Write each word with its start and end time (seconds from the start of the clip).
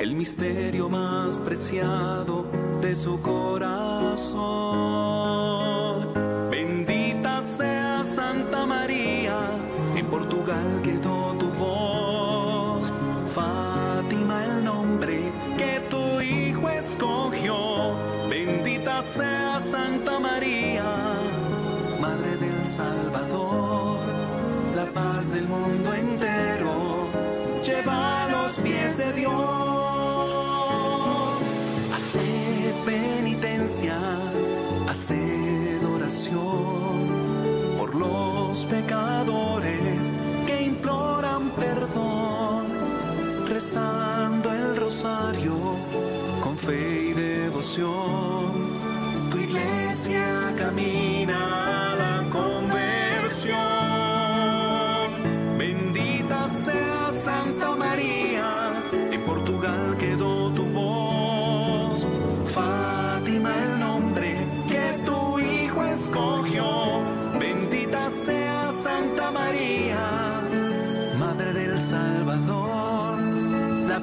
el 0.00 0.14
misterio 0.14 0.88
más 0.88 1.42
preciado 1.42 2.46
de 2.80 2.94
su 2.94 3.20
corazón. 3.20 4.38
Bendita 6.50 7.42
sea 7.42 8.04
Santa 8.04 8.64
María, 8.64 9.36
en 9.96 10.06
Portugal 10.06 10.80
quedó 10.82 11.34
tu 11.38 11.50
voz. 11.52 12.92
Fátima 13.34 14.44
el 14.44 14.64
nombre 14.64 15.32
que 15.56 15.80
tu 15.90 16.20
hijo 16.20 16.68
escogió. 16.68 17.96
Bendita 18.30 19.02
sea 19.02 19.58
Santa 19.58 20.20
María, 20.20 20.84
Madre 22.00 22.36
del 22.36 22.66
Salvador, 22.66 23.98
la 24.76 24.86
paz 24.86 25.32
del 25.32 25.48
mundo 25.48 25.92
entero. 25.92 27.08
Lleva 27.64 28.28
los 28.30 28.62
pies 28.62 28.96
de 28.96 29.12
Dios 29.12 29.57
penitencia, 32.98 33.96
haced 34.88 35.84
oración 35.84 36.96
por 37.78 37.94
los 37.94 38.64
pecadores 38.66 40.10
que 40.46 40.62
imploran 40.62 41.50
perdón, 41.50 42.64
rezando 43.48 44.52
el 44.52 44.76
rosario 44.76 45.54
con 46.42 46.56
fe 46.56 47.10
y 47.10 47.12
devoción. 47.12 48.52
Tu 49.30 49.38
iglesia 49.38 50.54
camina 50.56 51.77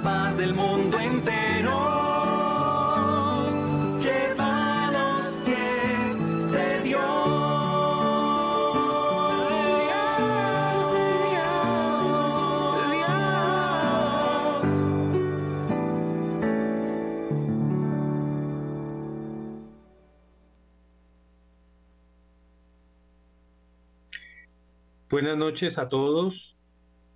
paz 0.06 0.38
del 0.38 0.54
mundo 0.54 1.00
entero. 1.00 1.96
Buenas 25.10 25.38
noches 25.38 25.78
a 25.78 25.88
todos. 25.88 26.34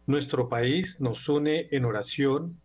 Nuestro 0.08 0.48
país 0.48 0.88
nos 1.00 1.28
une 1.28 1.68
en 1.72 1.86
oración. 1.86 2.58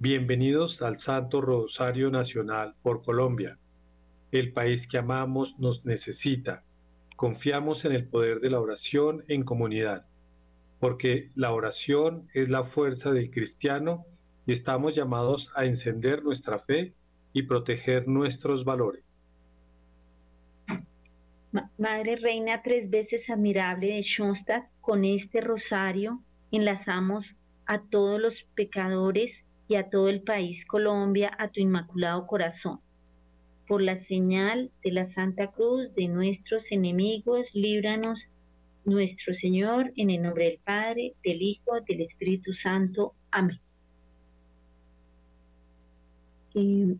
Bienvenidos 0.00 0.82
al 0.82 0.98
Santo 0.98 1.40
Rosario 1.40 2.10
Nacional 2.10 2.74
por 2.82 3.04
Colombia. 3.04 3.58
El 4.32 4.52
país 4.52 4.86
que 4.88 4.98
amamos 4.98 5.54
nos 5.58 5.86
necesita. 5.86 6.64
Confiamos 7.14 7.84
en 7.84 7.92
el 7.92 8.04
poder 8.08 8.40
de 8.40 8.50
la 8.50 8.60
oración 8.60 9.22
en 9.28 9.44
comunidad, 9.44 10.04
porque 10.80 11.30
la 11.36 11.52
oración 11.52 12.28
es 12.34 12.48
la 12.48 12.64
fuerza 12.64 13.12
del 13.12 13.30
cristiano 13.30 14.04
y 14.46 14.54
estamos 14.54 14.96
llamados 14.96 15.48
a 15.54 15.64
encender 15.64 16.24
nuestra 16.24 16.58
fe 16.58 16.92
y 17.32 17.42
proteger 17.42 18.08
nuestros 18.08 18.64
valores. 18.64 19.04
Madre 21.78 22.16
Reina 22.16 22.62
tres 22.64 22.90
veces 22.90 23.30
admirable 23.30 23.86
de 23.86 24.02
Schoenstatt, 24.02 24.64
con 24.80 25.04
este 25.04 25.40
rosario 25.40 26.20
enlazamos 26.50 27.24
a 27.64 27.80
todos 27.80 28.20
los 28.20 28.34
pecadores 28.56 29.43
y 29.68 29.76
a 29.76 29.88
todo 29.90 30.08
el 30.08 30.22
país 30.22 30.64
Colombia 30.66 31.32
a 31.38 31.48
tu 31.48 31.60
inmaculado 31.60 32.26
corazón. 32.26 32.80
Por 33.66 33.80
la 33.80 34.04
señal 34.04 34.70
de 34.82 34.92
la 34.92 35.12
Santa 35.14 35.50
Cruz 35.50 35.94
de 35.94 36.08
nuestros 36.08 36.62
enemigos, 36.70 37.46
líbranos 37.54 38.20
nuestro 38.84 39.34
Señor, 39.34 39.92
en 39.96 40.10
el 40.10 40.22
nombre 40.22 40.44
del 40.44 40.58
Padre, 40.58 41.14
del 41.24 41.40
Hijo, 41.40 41.80
del 41.88 42.02
Espíritu 42.02 42.52
Santo. 42.52 43.14
Amén. 43.30 43.58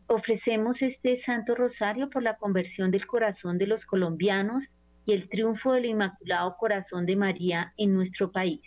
ofrecemos 0.09 0.83
este 0.83 1.23
Santo 1.23 1.55
Rosario 1.55 2.11
por 2.11 2.25
la 2.25 2.37
conversión 2.37 2.91
del 2.91 3.07
corazón 3.07 3.57
de 3.57 3.69
los 3.69 3.85
colombianos 3.87 4.65
y 5.07 5.13
el 5.13 5.29
triunfo 5.29 5.75
del 5.75 5.85
Inmaculado 5.85 6.57
Corazón 6.59 7.07
de 7.07 7.15
María 7.15 7.73
en 7.77 7.95
nuestro 7.95 8.33
país. 8.33 8.63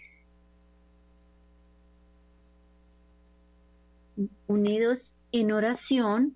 Unidos 4.48 5.00
en 5.32 5.52
oración, 5.52 6.36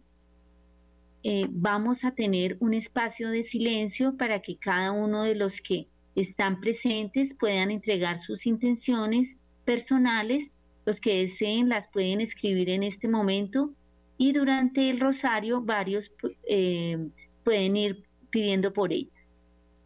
eh, 1.24 1.46
vamos 1.50 2.03
a 2.03 2.12
tener 2.12 2.58
un 2.59 2.74
espacio 2.74 3.30
de 3.30 3.44
silencio 3.44 4.18
para 4.18 4.42
que 4.42 4.58
cada 4.58 4.92
uno 4.92 5.24
de 5.24 5.36
los 5.36 5.59
que 5.62 5.88
están 6.16 6.59
presentes 6.59 7.34
puedan 7.40 7.72
entregar 7.72 8.22
sus 8.24 8.46
intenciones 8.46 9.30
personales. 9.66 10.50
Los 10.86 11.00
que 11.00 11.22
deseen 11.22 11.70
las 11.70 11.88
pueden 11.90 12.22
escribir 12.22 12.70
en 12.70 12.84
este 12.84 13.08
momento 13.08 13.72
y 14.18 14.34
durante 14.34 14.90
el 14.90 15.00
rosario 15.00 15.62
varios 15.62 16.12
eh, 16.47 16.97
pueden 17.44 17.75
ir 17.78 18.03
pidiendo 18.31 18.74
por 18.74 18.91
ellas. 18.91 19.14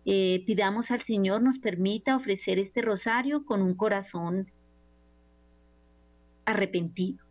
Eh, 0.05 0.43
pidamos 0.45 0.91
al 0.91 1.03
Señor 1.03 1.41
nos 1.41 1.59
permita 1.59 2.15
ofrecer 2.15 2.59
este 2.59 2.81
rosario 2.81 3.43
con 3.43 3.61
un 3.61 3.73
corazón 3.75 4.51
arrepentido. 6.45 7.24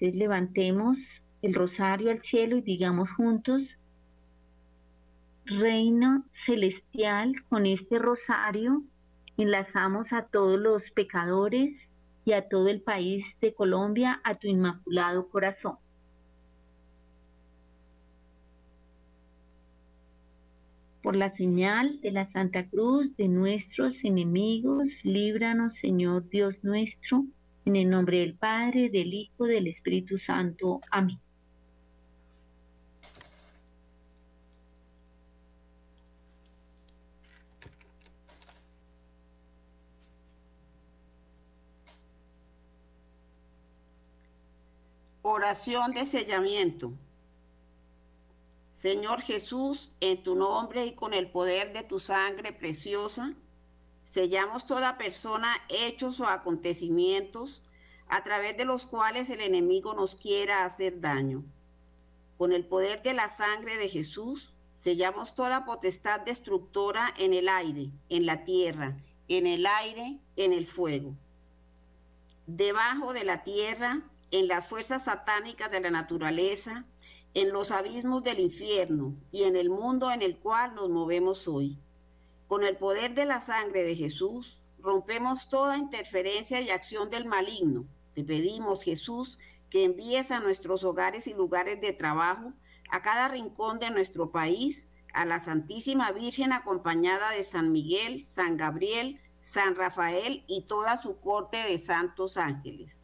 Entonces 0.00 0.14
levantemos 0.16 0.96
el 1.42 1.54
rosario 1.54 2.12
al 2.12 2.22
cielo 2.22 2.56
y 2.56 2.62
digamos 2.62 3.10
juntos, 3.10 3.62
Reino 5.44 6.24
celestial, 6.44 7.32
con 7.48 7.66
este 7.66 7.98
rosario 7.98 8.82
enlazamos 9.38 10.12
a 10.12 10.26
todos 10.26 10.60
los 10.60 10.82
pecadores 10.90 11.74
y 12.24 12.32
a 12.32 12.48
todo 12.48 12.68
el 12.68 12.82
país 12.82 13.24
de 13.40 13.54
Colombia 13.54 14.20
a 14.24 14.34
tu 14.34 14.46
inmaculado 14.46 15.28
corazón. 15.30 15.76
Por 21.02 21.16
la 21.16 21.34
señal 21.34 22.00
de 22.02 22.10
la 22.10 22.30
Santa 22.30 22.68
Cruz 22.68 23.16
de 23.16 23.28
nuestros 23.28 24.04
enemigos, 24.04 24.86
líbranos, 25.02 25.78
Señor 25.78 26.28
Dios 26.28 26.54
nuestro 26.62 27.24
en 27.68 27.76
el 27.76 27.90
nombre 27.90 28.20
del 28.20 28.34
Padre, 28.34 28.88
del 28.88 29.12
Hijo, 29.12 29.44
del 29.44 29.66
Espíritu 29.66 30.18
Santo. 30.18 30.80
Amén. 30.90 31.20
Oración 45.20 45.92
de 45.92 46.06
sellamiento. 46.06 46.92
Señor 48.80 49.20
Jesús, 49.20 49.92
en 50.00 50.22
tu 50.22 50.34
nombre 50.36 50.86
y 50.86 50.94
con 50.94 51.12
el 51.12 51.30
poder 51.30 51.74
de 51.74 51.82
tu 51.82 51.98
sangre 51.98 52.52
preciosa, 52.52 53.34
Sellamos 54.10 54.66
toda 54.66 54.98
persona, 54.98 55.54
hechos 55.68 56.18
o 56.20 56.26
acontecimientos 56.26 57.62
a 58.08 58.24
través 58.24 58.56
de 58.56 58.64
los 58.64 58.86
cuales 58.86 59.28
el 59.30 59.40
enemigo 59.40 59.94
nos 59.94 60.14
quiera 60.14 60.64
hacer 60.64 61.00
daño. 61.00 61.44
Con 62.38 62.52
el 62.52 62.64
poder 62.64 63.02
de 63.02 63.12
la 63.12 63.28
sangre 63.28 63.76
de 63.76 63.88
Jesús, 63.88 64.54
sellamos 64.74 65.34
toda 65.34 65.64
potestad 65.64 66.20
destructora 66.20 67.12
en 67.18 67.34
el 67.34 67.48
aire, 67.48 67.90
en 68.08 68.24
la 68.26 68.44
tierra, 68.44 68.96
en 69.28 69.46
el 69.46 69.66
aire, 69.66 70.18
en 70.36 70.52
el 70.52 70.66
fuego. 70.66 71.14
Debajo 72.46 73.12
de 73.12 73.24
la 73.24 73.42
tierra, 73.42 74.02
en 74.30 74.48
las 74.48 74.66
fuerzas 74.68 75.04
satánicas 75.04 75.70
de 75.70 75.80
la 75.80 75.90
naturaleza, 75.90 76.86
en 77.34 77.52
los 77.52 77.70
abismos 77.70 78.22
del 78.22 78.40
infierno 78.40 79.14
y 79.30 79.44
en 79.44 79.56
el 79.56 79.68
mundo 79.68 80.10
en 80.10 80.22
el 80.22 80.38
cual 80.38 80.74
nos 80.74 80.88
movemos 80.88 81.46
hoy. 81.46 81.78
Con 82.48 82.64
el 82.64 82.78
poder 82.78 83.14
de 83.14 83.26
la 83.26 83.40
sangre 83.40 83.82
de 83.84 83.94
Jesús, 83.94 84.62
rompemos 84.78 85.50
toda 85.50 85.76
interferencia 85.76 86.62
y 86.62 86.70
acción 86.70 87.10
del 87.10 87.26
maligno. 87.26 87.86
Te 88.14 88.24
pedimos, 88.24 88.82
Jesús, 88.82 89.38
que 89.68 89.84
envíes 89.84 90.30
a 90.30 90.40
nuestros 90.40 90.82
hogares 90.82 91.26
y 91.26 91.34
lugares 91.34 91.78
de 91.82 91.92
trabajo, 91.92 92.54
a 92.90 93.02
cada 93.02 93.28
rincón 93.28 93.78
de 93.78 93.90
nuestro 93.90 94.32
país, 94.32 94.86
a 95.12 95.26
la 95.26 95.44
Santísima 95.44 96.10
Virgen 96.12 96.54
acompañada 96.54 97.32
de 97.32 97.44
San 97.44 97.70
Miguel, 97.70 98.26
San 98.26 98.56
Gabriel, 98.56 99.20
San 99.42 99.74
Rafael 99.74 100.42
y 100.46 100.62
toda 100.62 100.96
su 100.96 101.20
corte 101.20 101.58
de 101.58 101.76
santos 101.76 102.38
ángeles. 102.38 103.02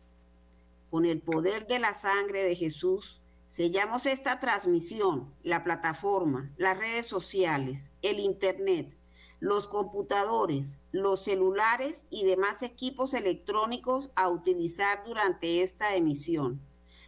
Con 0.90 1.04
el 1.04 1.20
poder 1.20 1.66
de 1.66 1.80
la 1.80 1.92
sangre 1.92 2.44
de 2.44 2.56
Jesús, 2.56 3.20
sellamos 3.48 4.06
esta 4.06 4.40
transmisión, 4.40 5.34
la 5.42 5.64
plataforma, 5.64 6.50
las 6.56 6.78
redes 6.78 7.04
sociales, 7.04 7.92
el 8.00 8.20
Internet, 8.20 8.96
los 9.44 9.68
computadores, 9.68 10.78
los 10.90 11.22
celulares 11.22 12.06
y 12.08 12.24
demás 12.24 12.62
equipos 12.62 13.12
electrónicos 13.12 14.10
a 14.14 14.30
utilizar 14.30 15.04
durante 15.04 15.62
esta 15.62 15.96
emisión, 15.96 16.62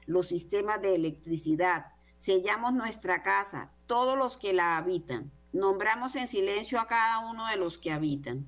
los 0.05 0.27
sistemas 0.27 0.83
de 0.83 0.95
electricidad. 0.95 1.87
Sellamos 2.19 2.75
nuestra 2.75 3.23
casa, 3.23 3.71
todos 3.87 4.19
los 4.19 4.37
que 4.37 4.53
la 4.53 4.77
habitan. 4.77 5.33
Nombramos 5.55 6.15
en 6.15 6.29
silencio 6.29 6.79
a 6.79 6.87
cada 6.87 7.21
uno 7.21 7.47
de 7.47 7.57
los 7.57 7.79
que 7.79 7.91
habitan 7.91 8.47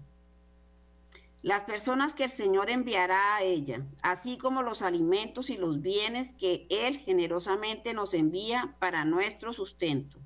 las 1.40 1.62
personas 1.62 2.14
que 2.14 2.24
el 2.24 2.30
Señor 2.32 2.68
enviará 2.68 3.36
a 3.36 3.42
ella, 3.42 3.86
así 4.02 4.36
como 4.36 4.62
los 4.62 4.82
alimentos 4.82 5.48
y 5.48 5.56
los 5.56 5.80
bienes 5.80 6.32
que 6.32 6.66
Él 6.68 6.98
generosamente 6.98 7.94
nos 7.94 8.12
envía 8.12 8.74
para 8.80 9.06
nuestro 9.06 9.52
sustento. 9.54 10.18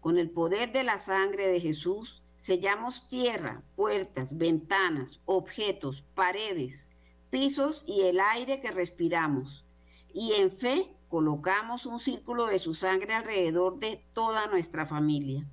Con 0.00 0.16
el 0.16 0.30
poder 0.30 0.72
de 0.72 0.84
la 0.84 1.00
sangre 1.00 1.48
de 1.48 1.60
Jesús, 1.60 2.23
sellamos 2.44 3.08
tierra, 3.08 3.62
puertas, 3.74 4.36
ventanas, 4.36 5.18
objetos, 5.24 6.04
paredes, 6.14 6.90
pisos 7.30 7.84
y 7.86 8.02
el 8.02 8.20
aire 8.20 8.60
que 8.60 8.70
respiramos. 8.70 9.64
Y 10.12 10.34
en 10.34 10.52
fe 10.52 10.94
colocamos 11.08 11.86
un 11.86 11.98
círculo 11.98 12.44
de 12.44 12.58
su 12.58 12.74
sangre 12.74 13.14
alrededor 13.14 13.78
de 13.78 14.04
toda 14.12 14.46
nuestra 14.48 14.84
familia. 14.84 15.48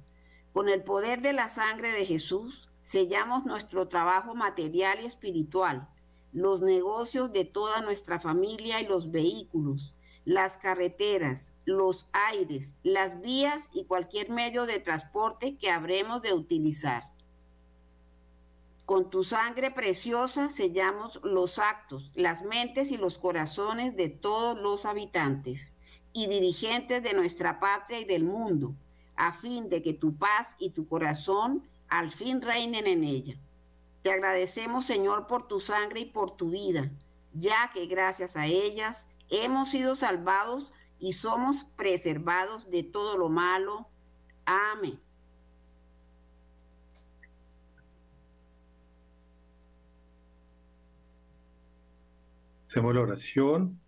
Con 0.51 0.67
el 0.67 0.83
poder 0.83 1.21
de 1.21 1.31
la 1.31 1.47
sangre 1.47 1.93
de 1.93 2.05
Jesús, 2.05 2.67
sellamos 2.81 3.45
nuestro 3.45 3.87
trabajo 3.87 4.35
material 4.35 4.99
y 5.01 5.05
espiritual, 5.05 5.87
los 6.33 6.61
negocios 6.61 7.31
de 7.31 7.45
toda 7.45 7.79
nuestra 7.79 8.19
familia 8.19 8.81
y 8.81 8.87
los 8.87 9.11
vehículos, 9.11 9.95
las 10.25 10.57
carreteras, 10.57 11.51
los 11.65 12.07
aires, 12.11 12.75
las 12.83 13.21
vías 13.21 13.69
y 13.73 13.85
cualquier 13.85 14.29
medio 14.29 14.65
de 14.65 14.79
transporte 14.79 15.57
que 15.57 15.71
habremos 15.71 16.21
de 16.21 16.33
utilizar. 16.33 17.09
Con 18.85 19.09
tu 19.09 19.23
sangre 19.23 19.71
preciosa 19.71 20.49
sellamos 20.49 21.19
los 21.23 21.59
actos, 21.59 22.11
las 22.13 22.43
mentes 22.43 22.91
y 22.91 22.97
los 22.97 23.17
corazones 23.17 23.95
de 23.95 24.09
todos 24.09 24.59
los 24.59 24.85
habitantes 24.85 25.75
y 26.13 26.27
dirigentes 26.27 27.01
de 27.01 27.13
nuestra 27.13 27.59
patria 27.59 27.99
y 27.99 28.05
del 28.05 28.23
mundo, 28.23 28.73
a 29.15 29.33
fin 29.33 29.69
de 29.69 29.81
que 29.81 29.93
tu 29.93 30.15
paz 30.15 30.55
y 30.59 30.71
tu 30.71 30.87
corazón 30.87 31.63
al 31.87 32.11
fin 32.11 32.41
reinen 32.41 32.85
en 32.85 33.03
ella. 33.03 33.37
Te 34.01 34.11
agradecemos, 34.11 34.85
Señor, 34.85 35.27
por 35.27 35.47
tu 35.47 35.59
sangre 35.59 36.01
y 36.01 36.05
por 36.05 36.35
tu 36.35 36.49
vida, 36.49 36.91
ya 37.33 37.71
que 37.73 37.85
gracias 37.85 38.35
a 38.35 38.47
ellas 38.47 39.07
hemos 39.31 39.69
sido 39.69 39.95
salvados 39.95 40.71
y 40.99 41.13
somos 41.13 41.63
preservados 41.63 42.69
de 42.69 42.83
todo 42.83 43.17
lo 43.17 43.29
malo. 43.29 43.87
Amén. 44.45 44.99
Hacemos 52.67 52.95
la 52.95 53.01
oración 53.01 53.79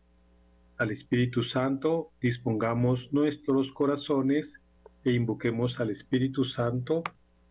al 0.78 0.92
Espíritu 0.92 1.44
Santo, 1.44 2.12
dispongamos 2.20 3.00
nuestros 3.14 3.72
corazones 3.72 4.52
e 5.06 5.12
invoquemos 5.12 5.80
al 5.80 5.92
Espíritu 5.92 6.44
Santo 6.46 7.04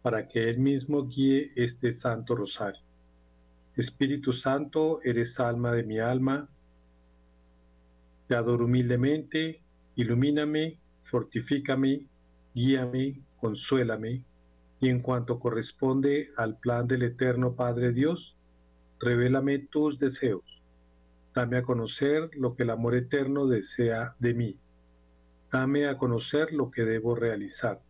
para 0.02 0.28
que 0.28 0.50
Él 0.50 0.58
mismo 0.58 1.06
guíe 1.06 1.52
este 1.56 1.98
Santo 2.00 2.34
Rosario. 2.34 2.82
Espíritu 3.76 4.32
Santo, 4.34 5.00
eres 5.02 5.38
alma 5.40 5.72
de 5.72 5.84
mi 5.84 5.98
alma, 5.98 6.48
te 8.32 8.50
humildemente, 8.50 9.60
ilumíname, 9.96 10.78
fortifícame, 11.10 12.06
guíame, 12.54 13.20
consuélame, 13.38 14.24
y 14.80 14.88
en 14.88 15.00
cuanto 15.00 15.38
corresponde 15.38 16.30
al 16.38 16.58
plan 16.58 16.86
del 16.86 17.02
eterno 17.02 17.54
Padre 17.54 17.92
Dios, 17.92 18.34
revélame 19.00 19.58
tus 19.70 19.98
deseos. 19.98 20.44
Dame 21.34 21.58
a 21.58 21.62
conocer 21.62 22.30
lo 22.34 22.54
que 22.54 22.62
el 22.62 22.70
amor 22.70 22.94
eterno 22.94 23.46
desea 23.46 24.14
de 24.18 24.32
mí. 24.32 24.56
Dame 25.52 25.86
a 25.86 25.98
conocer 25.98 26.52
lo 26.52 26.70
que 26.70 26.82
debo 26.82 27.14
realizar. 27.14 27.80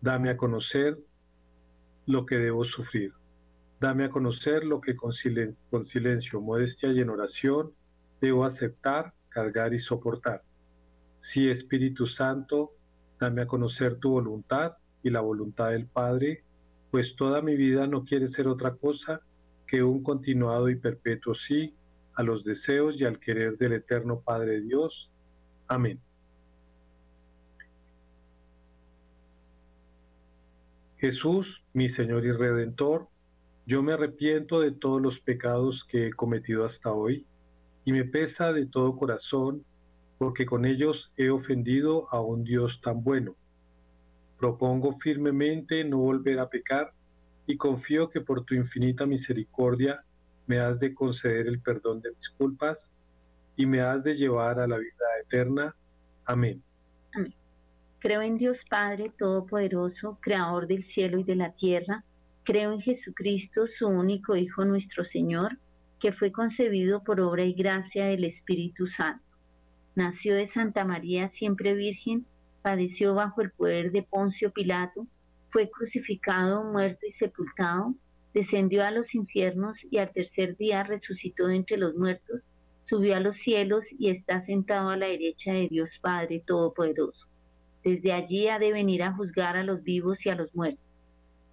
Dame 0.00 0.30
a 0.30 0.36
conocer 0.38 0.98
lo 2.06 2.24
que 2.24 2.36
debo 2.36 2.64
sufrir. 2.64 3.12
Dame 3.80 4.04
a 4.04 4.10
conocer 4.10 4.64
lo 4.64 4.80
que 4.80 4.96
con, 4.96 5.12
silencio, 5.12 6.40
modestia 6.40 6.90
y 6.90 7.00
en 7.00 7.10
oración 7.10 7.72
debo 8.20 8.44
aceptar, 8.44 9.12
cargar 9.38 9.72
y 9.72 9.78
soportar. 9.78 10.42
Sí, 11.20 11.48
Espíritu 11.48 12.08
Santo, 12.08 12.72
dame 13.20 13.42
a 13.42 13.46
conocer 13.46 14.00
tu 14.00 14.10
voluntad 14.10 14.72
y 15.04 15.10
la 15.10 15.20
voluntad 15.20 15.70
del 15.70 15.86
Padre, 15.86 16.42
pues 16.90 17.14
toda 17.16 17.40
mi 17.40 17.54
vida 17.54 17.86
no 17.86 18.04
quiere 18.04 18.30
ser 18.30 18.48
otra 18.48 18.74
cosa 18.74 19.20
que 19.68 19.84
un 19.84 20.02
continuado 20.02 20.68
y 20.68 20.74
perpetuo 20.74 21.36
sí 21.46 21.72
a 22.14 22.24
los 22.24 22.42
deseos 22.42 22.96
y 22.98 23.04
al 23.04 23.20
querer 23.20 23.56
del 23.58 23.74
eterno 23.74 24.20
Padre 24.20 24.60
Dios. 24.60 25.08
Amén. 25.68 26.00
Jesús, 30.96 31.46
mi 31.74 31.90
Señor 31.90 32.24
y 32.24 32.32
Redentor, 32.32 33.06
yo 33.66 33.84
me 33.84 33.92
arrepiento 33.92 34.58
de 34.58 34.72
todos 34.72 35.00
los 35.00 35.20
pecados 35.20 35.84
que 35.88 36.08
he 36.08 36.12
cometido 36.12 36.64
hasta 36.64 36.90
hoy 36.90 37.24
y 37.88 37.92
me 37.92 38.04
pesa 38.04 38.52
de 38.52 38.66
todo 38.66 38.94
corazón 38.96 39.64
porque 40.18 40.44
con 40.44 40.66
ellos 40.66 41.10
he 41.16 41.30
ofendido 41.30 42.06
a 42.12 42.20
un 42.20 42.44
Dios 42.44 42.78
tan 42.84 43.02
bueno. 43.02 43.34
Propongo 44.38 44.98
firmemente 44.98 45.82
no 45.84 45.96
volver 45.96 46.38
a 46.38 46.50
pecar 46.50 46.92
y 47.46 47.56
confío 47.56 48.10
que 48.10 48.20
por 48.20 48.44
tu 48.44 48.54
infinita 48.54 49.06
misericordia 49.06 50.04
me 50.46 50.58
has 50.58 50.78
de 50.78 50.94
conceder 50.94 51.46
el 51.46 51.62
perdón 51.62 52.02
de 52.02 52.10
mis 52.10 52.28
culpas 52.36 52.76
y 53.56 53.64
me 53.64 53.80
has 53.80 54.04
de 54.04 54.16
llevar 54.16 54.60
a 54.60 54.66
la 54.66 54.76
vida 54.76 55.06
eterna. 55.24 55.74
Amén. 56.26 56.62
Amén. 57.14 57.32
Creo 58.00 58.20
en 58.20 58.36
Dios 58.36 58.58
Padre 58.68 59.12
Todopoderoso, 59.16 60.18
Creador 60.20 60.66
del 60.66 60.84
cielo 60.84 61.20
y 61.20 61.24
de 61.24 61.36
la 61.36 61.52
tierra. 61.52 62.04
Creo 62.44 62.70
en 62.70 62.82
Jesucristo, 62.82 63.66
su 63.78 63.88
único 63.88 64.36
Hijo 64.36 64.66
nuestro 64.66 65.06
Señor, 65.06 65.56
que 66.00 66.12
fue 66.12 66.32
concebido 66.32 67.02
por 67.02 67.20
obra 67.20 67.44
y 67.44 67.52
gracia 67.52 68.06
del 68.06 68.24
Espíritu 68.24 68.86
Santo. 68.86 69.24
Nació 69.94 70.34
de 70.34 70.48
Santa 70.48 70.84
María, 70.84 71.30
siempre 71.30 71.74
Virgen, 71.74 72.24
padeció 72.62 73.14
bajo 73.14 73.42
el 73.42 73.50
poder 73.50 73.92
de 73.92 74.02
Poncio 74.02 74.52
Pilato, 74.52 75.06
fue 75.50 75.70
crucificado, 75.70 76.64
muerto 76.64 77.06
y 77.06 77.12
sepultado, 77.12 77.94
descendió 78.34 78.84
a 78.84 78.90
los 78.90 79.14
infiernos 79.14 79.76
y 79.90 79.98
al 79.98 80.12
tercer 80.12 80.56
día 80.56 80.82
resucitó 80.84 81.46
de 81.46 81.56
entre 81.56 81.76
los 81.76 81.94
muertos, 81.94 82.42
subió 82.86 83.16
a 83.16 83.20
los 83.20 83.36
cielos 83.38 83.84
y 83.98 84.10
está 84.10 84.44
sentado 84.44 84.90
a 84.90 84.96
la 84.96 85.06
derecha 85.06 85.52
de 85.52 85.68
Dios 85.68 85.90
Padre 86.00 86.42
Todopoderoso 86.46 87.28
desde 87.84 88.12
allí 88.12 88.48
ha 88.48 88.58
de 88.58 88.72
venir 88.72 89.02
a 89.02 89.12
juzgar 89.12 89.56
a 89.56 89.64
los 89.64 89.82
vivos 89.82 90.18
y 90.24 90.28
a 90.28 90.34
los 90.34 90.54
muertos. 90.54 90.84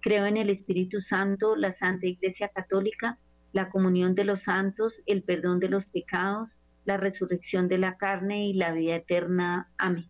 Creo 0.00 0.26
en 0.26 0.36
el 0.36 0.50
Espíritu 0.50 1.00
Santo, 1.00 1.56
la 1.56 1.74
Santa 1.74 2.06
Iglesia 2.06 2.48
Católica, 2.48 3.18
la 3.56 3.70
comunión 3.70 4.14
de 4.14 4.24
los 4.24 4.42
santos, 4.42 4.92
el 5.06 5.22
perdón 5.22 5.60
de 5.60 5.70
los 5.70 5.86
pecados, 5.86 6.50
la 6.84 6.98
resurrección 6.98 7.68
de 7.68 7.78
la 7.78 7.96
carne 7.96 8.46
y 8.48 8.52
la 8.52 8.72
vida 8.72 8.96
eterna. 8.96 9.70
Amén. 9.78 10.04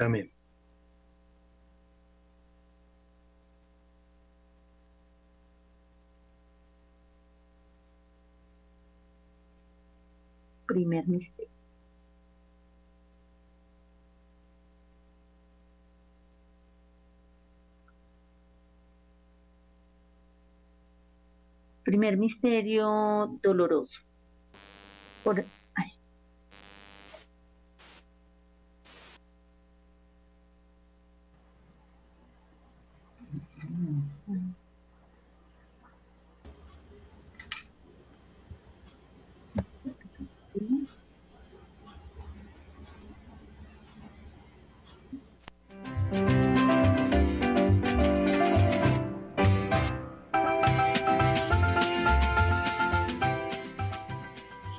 Amén. 0.00 0.32
Primer 10.66 11.06
misterio. 11.06 11.35
Primer 21.86 22.16
misterio 22.16 23.38
doloroso. 23.44 23.94
Por, 25.22 25.44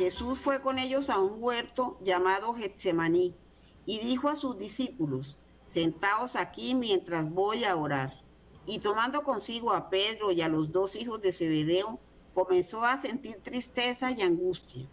Jesús 0.09 0.39
fue 0.39 0.61
con 0.61 0.79
ellos 0.79 1.09
a 1.09 1.19
un 1.19 1.43
huerto 1.43 1.97
llamado 2.01 2.53
Getsemaní 2.53 3.35
y 3.85 3.99
dijo 3.99 4.29
a 4.29 4.37
sus 4.37 4.57
discípulos, 4.57 5.37
sentaos 5.69 6.37
aquí 6.37 6.75
mientras 6.75 7.29
voy 7.29 7.65
a 7.65 7.75
orar. 7.75 8.13
Y 8.65 8.79
tomando 8.79 9.23
consigo 9.23 9.73
a 9.73 9.89
Pedro 9.89 10.31
y 10.31 10.41
a 10.41 10.47
los 10.47 10.71
dos 10.71 10.95
hijos 10.95 11.21
de 11.21 11.33
Zebedeo, 11.33 11.99
comenzó 12.33 12.85
a 12.85 13.01
sentir 13.01 13.41
tristeza 13.43 14.09
y 14.11 14.21
angustia. 14.21 14.87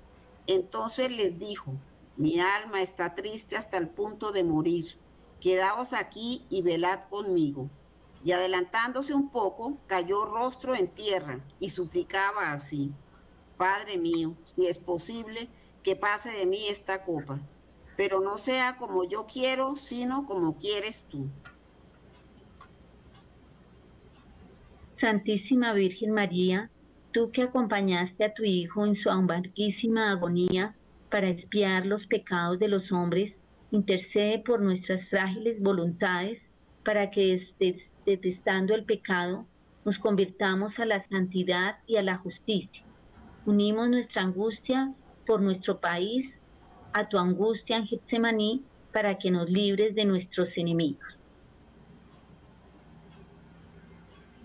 Entonces 0.48 1.12
les 1.12 1.38
dijo, 1.38 1.74
mi 2.16 2.40
alma 2.40 2.82
está 2.82 3.14
triste 3.14 3.56
hasta 3.56 3.76
el 3.76 3.90
punto 3.90 4.32
de 4.32 4.42
morir. 4.42 4.98
Quedaos 5.40 5.92
aquí 5.92 6.44
y 6.50 6.62
velad 6.62 7.06
conmigo. 7.08 7.70
Y 8.24 8.32
adelantándose 8.32 9.14
un 9.14 9.30
poco, 9.30 9.78
cayó 9.86 10.24
rostro 10.24 10.74
en 10.74 10.88
tierra 10.88 11.38
y 11.60 11.70
suplicaba 11.70 12.50
así, 12.50 12.92
Padre 13.56 13.98
mío, 13.98 14.34
si 14.44 14.66
es 14.66 14.78
posible, 14.78 15.48
que 15.82 15.96
pase 15.96 16.30
de 16.30 16.46
mí 16.46 16.68
esta 16.68 17.04
copa, 17.04 17.40
pero 17.96 18.20
no 18.20 18.38
sea 18.38 18.76
como 18.76 19.04
yo 19.04 19.26
quiero, 19.26 19.76
sino 19.76 20.26
como 20.26 20.58
quieres 20.58 21.04
tú. 21.04 21.28
Santísima 25.00 25.72
Virgen 25.74 26.12
María, 26.12 26.70
tú 27.12 27.30
que 27.30 27.42
acompañaste 27.42 28.24
a 28.24 28.32
tu 28.32 28.42
Hijo 28.44 28.86
en 28.86 28.96
su 28.96 29.10
amarguísima 29.10 30.10
agonía 30.10 30.74
para 31.10 31.28
expiar 31.28 31.84
los 31.84 32.06
pecados 32.06 32.58
de 32.58 32.68
los 32.68 32.90
hombres, 32.90 33.34
intercede 33.70 34.38
por 34.38 34.60
nuestras 34.60 35.06
frágiles 35.08 35.60
voluntades 35.60 36.40
para 36.84 37.10
que 37.10 37.46
detestando 38.06 38.74
el 38.74 38.84
pecado 38.84 39.46
nos 39.84 39.98
convirtamos 39.98 40.78
a 40.78 40.86
la 40.86 41.06
santidad 41.08 41.78
y 41.86 41.96
a 41.96 42.02
la 42.02 42.16
justicia. 42.16 42.82
Unimos 43.46 43.88
nuestra 43.90 44.22
angustia 44.22 44.94
por 45.26 45.42
nuestro 45.42 45.78
país 45.78 46.32
a 46.94 47.08
tu 47.08 47.18
angustia 47.18 47.76
en 47.76 47.86
Getsemaní 47.86 48.64
para 48.92 49.18
que 49.18 49.30
nos 49.30 49.50
libres 49.50 49.94
de 49.94 50.04
nuestros 50.04 50.56
enemigos. 50.56 51.18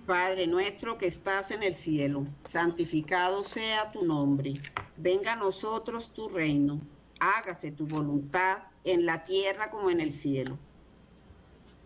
Padre 0.05 0.47
nuestro 0.47 0.97
que 0.97 1.05
estás 1.05 1.51
en 1.51 1.61
el 1.61 1.75
cielo, 1.75 2.25
santificado 2.49 3.43
sea 3.43 3.91
tu 3.91 4.03
nombre. 4.03 4.55
Venga 4.97 5.33
a 5.33 5.35
nosotros 5.35 6.11
tu 6.11 6.27
reino. 6.27 6.81
Hágase 7.19 7.71
tu 7.71 7.85
voluntad 7.85 8.63
en 8.83 9.05
la 9.05 9.23
tierra 9.23 9.69
como 9.69 9.91
en 9.91 10.01
el 10.01 10.13
cielo. 10.13 10.57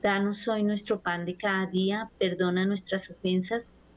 Danos 0.02 0.48
hoy 0.48 0.64
nuestro 0.64 1.02
pan 1.02 1.26
de 1.26 1.36
cada 1.36 1.66
día, 1.68 2.10
perdona 2.18 2.66
nuestras 2.66 3.10
ofensas, 3.10 3.68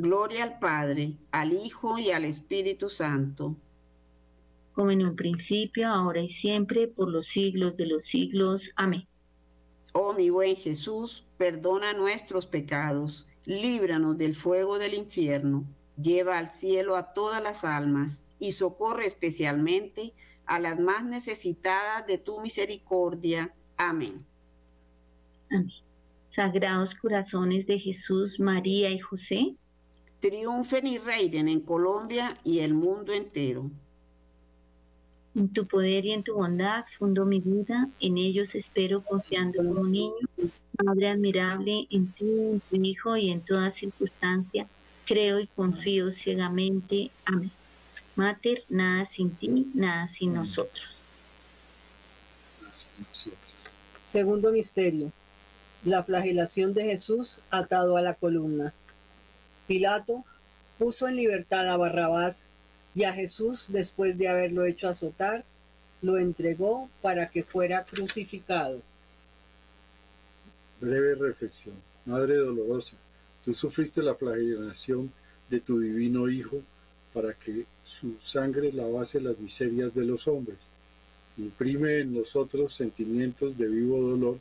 Gloria 0.00 0.44
al 0.44 0.60
Padre, 0.60 1.16
al 1.32 1.52
Hijo 1.52 1.98
y 1.98 2.12
al 2.12 2.24
Espíritu 2.24 2.88
Santo. 2.88 3.56
Como 4.72 4.92
en 4.92 5.04
un 5.04 5.16
principio, 5.16 5.88
ahora 5.88 6.20
y 6.20 6.32
siempre, 6.34 6.86
por 6.86 7.10
los 7.10 7.26
siglos 7.26 7.76
de 7.76 7.86
los 7.86 8.04
siglos. 8.04 8.62
Amén. 8.76 9.08
Oh 9.92 10.12
mi 10.12 10.30
buen 10.30 10.54
Jesús, 10.54 11.26
perdona 11.36 11.94
nuestros 11.94 12.46
pecados, 12.46 13.28
líbranos 13.44 14.16
del 14.16 14.36
fuego 14.36 14.78
del 14.78 14.94
infierno, 14.94 15.64
lleva 16.00 16.38
al 16.38 16.52
cielo 16.52 16.94
a 16.94 17.12
todas 17.12 17.42
las 17.42 17.64
almas 17.64 18.22
y 18.38 18.52
socorre 18.52 19.04
especialmente 19.04 20.12
a 20.46 20.60
las 20.60 20.78
más 20.78 21.04
necesitadas 21.04 22.06
de 22.06 22.18
tu 22.18 22.40
misericordia. 22.40 23.52
Amén. 23.76 24.24
Amén. 25.50 25.72
Sagrados 26.30 26.94
corazones 27.02 27.66
de 27.66 27.80
Jesús, 27.80 28.38
María 28.38 28.90
y 28.90 29.00
José, 29.00 29.56
triunfen 30.20 30.86
y 30.86 30.98
reinen 30.98 31.48
en 31.48 31.60
Colombia 31.60 32.36
y 32.44 32.60
el 32.60 32.74
mundo 32.74 33.12
entero. 33.12 33.70
En 35.34 35.48
tu 35.52 35.66
poder 35.66 36.04
y 36.04 36.12
en 36.12 36.22
tu 36.22 36.34
bondad 36.34 36.84
fundo 36.98 37.24
mi 37.24 37.40
vida, 37.40 37.88
en 38.00 38.18
ellos 38.18 38.54
espero 38.54 39.02
confiando 39.02 39.58
como 39.58 39.84
niño. 39.84 40.14
Padre 40.76 41.10
admirable, 41.10 41.86
en 41.90 42.12
ti, 42.12 42.26
en 42.28 42.60
tu 42.60 42.76
Hijo 42.76 43.16
y 43.16 43.30
en 43.30 43.40
toda 43.40 43.72
circunstancia, 43.72 44.66
creo 45.04 45.40
y 45.40 45.46
confío 45.48 46.10
ciegamente. 46.12 47.10
Amén. 47.24 47.50
Mater, 48.16 48.64
nada 48.68 49.08
sin 49.14 49.30
ti, 49.30 49.70
nada 49.74 50.10
sin 50.18 50.34
nosotros. 50.34 50.84
Segundo 54.06 54.50
misterio. 54.50 55.12
La 55.84 56.02
flagelación 56.02 56.74
de 56.74 56.84
Jesús 56.84 57.42
atado 57.50 57.96
a 57.96 58.02
la 58.02 58.14
columna. 58.14 58.74
Pilato 59.68 60.24
puso 60.78 61.06
en 61.06 61.16
libertad 61.16 61.68
a 61.68 61.76
Barrabás 61.76 62.42
y 62.94 63.04
a 63.04 63.12
Jesús, 63.12 63.68
después 63.70 64.16
de 64.16 64.28
haberlo 64.28 64.64
hecho 64.64 64.88
azotar, 64.88 65.44
lo 66.00 66.16
entregó 66.16 66.88
para 67.02 67.28
que 67.28 67.44
fuera 67.44 67.84
crucificado. 67.84 68.80
Breve 70.80 71.14
reflexión. 71.14 71.74
Madre 72.06 72.36
dolorosa, 72.36 72.96
tú 73.44 73.52
sufriste 73.52 74.02
la 74.02 74.14
flagelación 74.14 75.12
de 75.50 75.60
tu 75.60 75.80
divino 75.80 76.30
Hijo 76.30 76.62
para 77.12 77.34
que 77.34 77.66
su 77.84 78.16
sangre 78.20 78.72
lavase 78.72 79.20
las 79.20 79.38
miserias 79.38 79.94
de 79.94 80.06
los 80.06 80.26
hombres. 80.28 80.58
Imprime 81.36 81.98
en 81.98 82.14
nosotros 82.14 82.74
sentimientos 82.74 83.58
de 83.58 83.68
vivo 83.68 84.00
dolor 84.00 84.38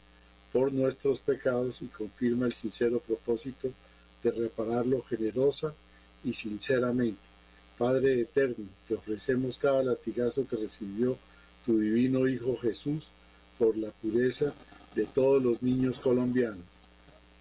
por 0.53 0.72
nuestros 0.72 1.19
pecados 1.19 1.81
y 1.81 1.88
confirma 1.88 2.46
el 2.46 2.53
sincero 2.53 3.00
propósito 3.00 3.74
de 4.24 4.31
repararlo 4.31 5.03
generosa 5.03 5.74
y 6.24 6.33
sinceramente. 6.33 7.19
Padre 7.77 8.21
eterno, 8.21 8.65
te 8.88 8.95
ofrecemos 8.95 9.57
cada 9.57 9.83
latigazo 9.83 10.47
que 10.47 10.55
recibió 10.55 11.17
tu 11.65 11.79
divino 11.79 12.27
Hijo 12.27 12.57
Jesús 12.57 13.07
por 13.59 13.77
la 13.77 13.91
pureza 13.91 14.53
de 14.95 15.05
todos 15.05 15.43
los 15.43 15.62
niños 15.62 16.00
colombianos. 16.00 16.63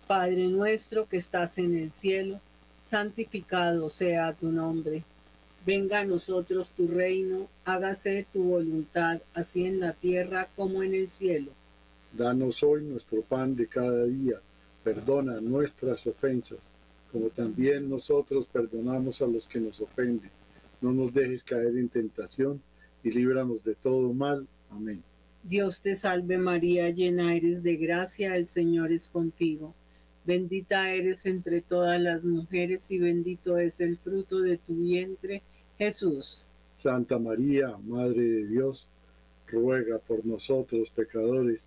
Padre 0.07 0.49
nuestro 0.49 1.09
que 1.09 1.17
estás 1.17 1.59
en 1.59 1.77
el 1.77 1.91
cielo, 1.91 2.41
santificado 2.85 3.89
sea 3.89 4.35
tu 4.35 4.53
nombre. 4.53 5.05
Venga 5.65 6.01
a 6.01 6.05
nosotros 6.05 6.71
tu 6.73 6.87
reino, 6.87 7.49
hágase 7.65 8.27
tu 8.33 8.45
voluntad, 8.45 9.21
así 9.35 9.65
en 9.65 9.81
la 9.81 9.95
tierra 9.95 10.49
como 10.55 10.83
en 10.83 10.95
el 10.95 11.09
cielo. 11.09 11.51
Danos 12.13 12.63
hoy 12.63 12.85
nuestro 12.85 13.23
pan 13.23 13.57
de 13.57 13.67
cada 13.67 14.05
día 14.05 14.41
Perdona 14.87 15.41
nuestras 15.41 16.07
ofensas, 16.07 16.71
como 17.11 17.29
también 17.31 17.91
nosotros 17.91 18.47
perdonamos 18.47 19.21
a 19.21 19.27
los 19.27 19.49
que 19.49 19.59
nos 19.59 19.81
ofenden. 19.81 20.31
No 20.81 20.93
nos 20.93 21.13
dejes 21.13 21.43
caer 21.43 21.77
en 21.77 21.89
tentación 21.89 22.63
y 23.03 23.11
líbranos 23.11 23.65
de 23.65 23.75
todo 23.75 24.13
mal. 24.13 24.47
Amén. 24.71 25.03
Dios 25.43 25.81
te 25.81 25.97
salve 25.97 26.39
María, 26.39 26.89
llena 26.91 27.35
eres 27.35 27.65
de 27.65 27.75
gracia, 27.75 28.37
el 28.37 28.47
Señor 28.47 28.93
es 28.93 29.09
contigo. 29.09 29.75
Bendita 30.25 30.93
eres 30.93 31.27
entre 31.27 31.63
todas 31.63 32.01
las 32.01 32.23
mujeres 32.23 32.89
y 32.93 33.01
bendito 33.01 33.59
es 33.59 33.81
el 33.81 33.99
fruto 33.99 34.39
de 34.39 34.57
tu 34.57 34.77
vientre, 34.77 35.43
Jesús. 35.77 36.47
Santa 36.77 37.19
María, 37.19 37.77
Madre 37.79 38.23
de 38.23 38.47
Dios, 38.47 38.87
ruega 39.49 39.99
por 39.99 40.25
nosotros 40.25 40.91
pecadores 40.91 41.67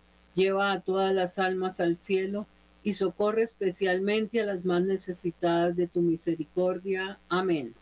lleva 0.35 0.71
a 0.71 0.81
todas 0.81 1.13
las 1.13 1.39
almas 1.39 1.79
al 1.79 1.97
cielo 1.97 2.47
y 2.83 2.93
socorre 2.93 3.43
especialmente 3.43 4.41
a 4.41 4.45
las 4.45 4.65
más 4.65 4.83
necesitadas 4.83 5.75
de 5.75 5.87
tu 5.87 6.01
misericordia. 6.01 7.19
Amén. 7.29 7.73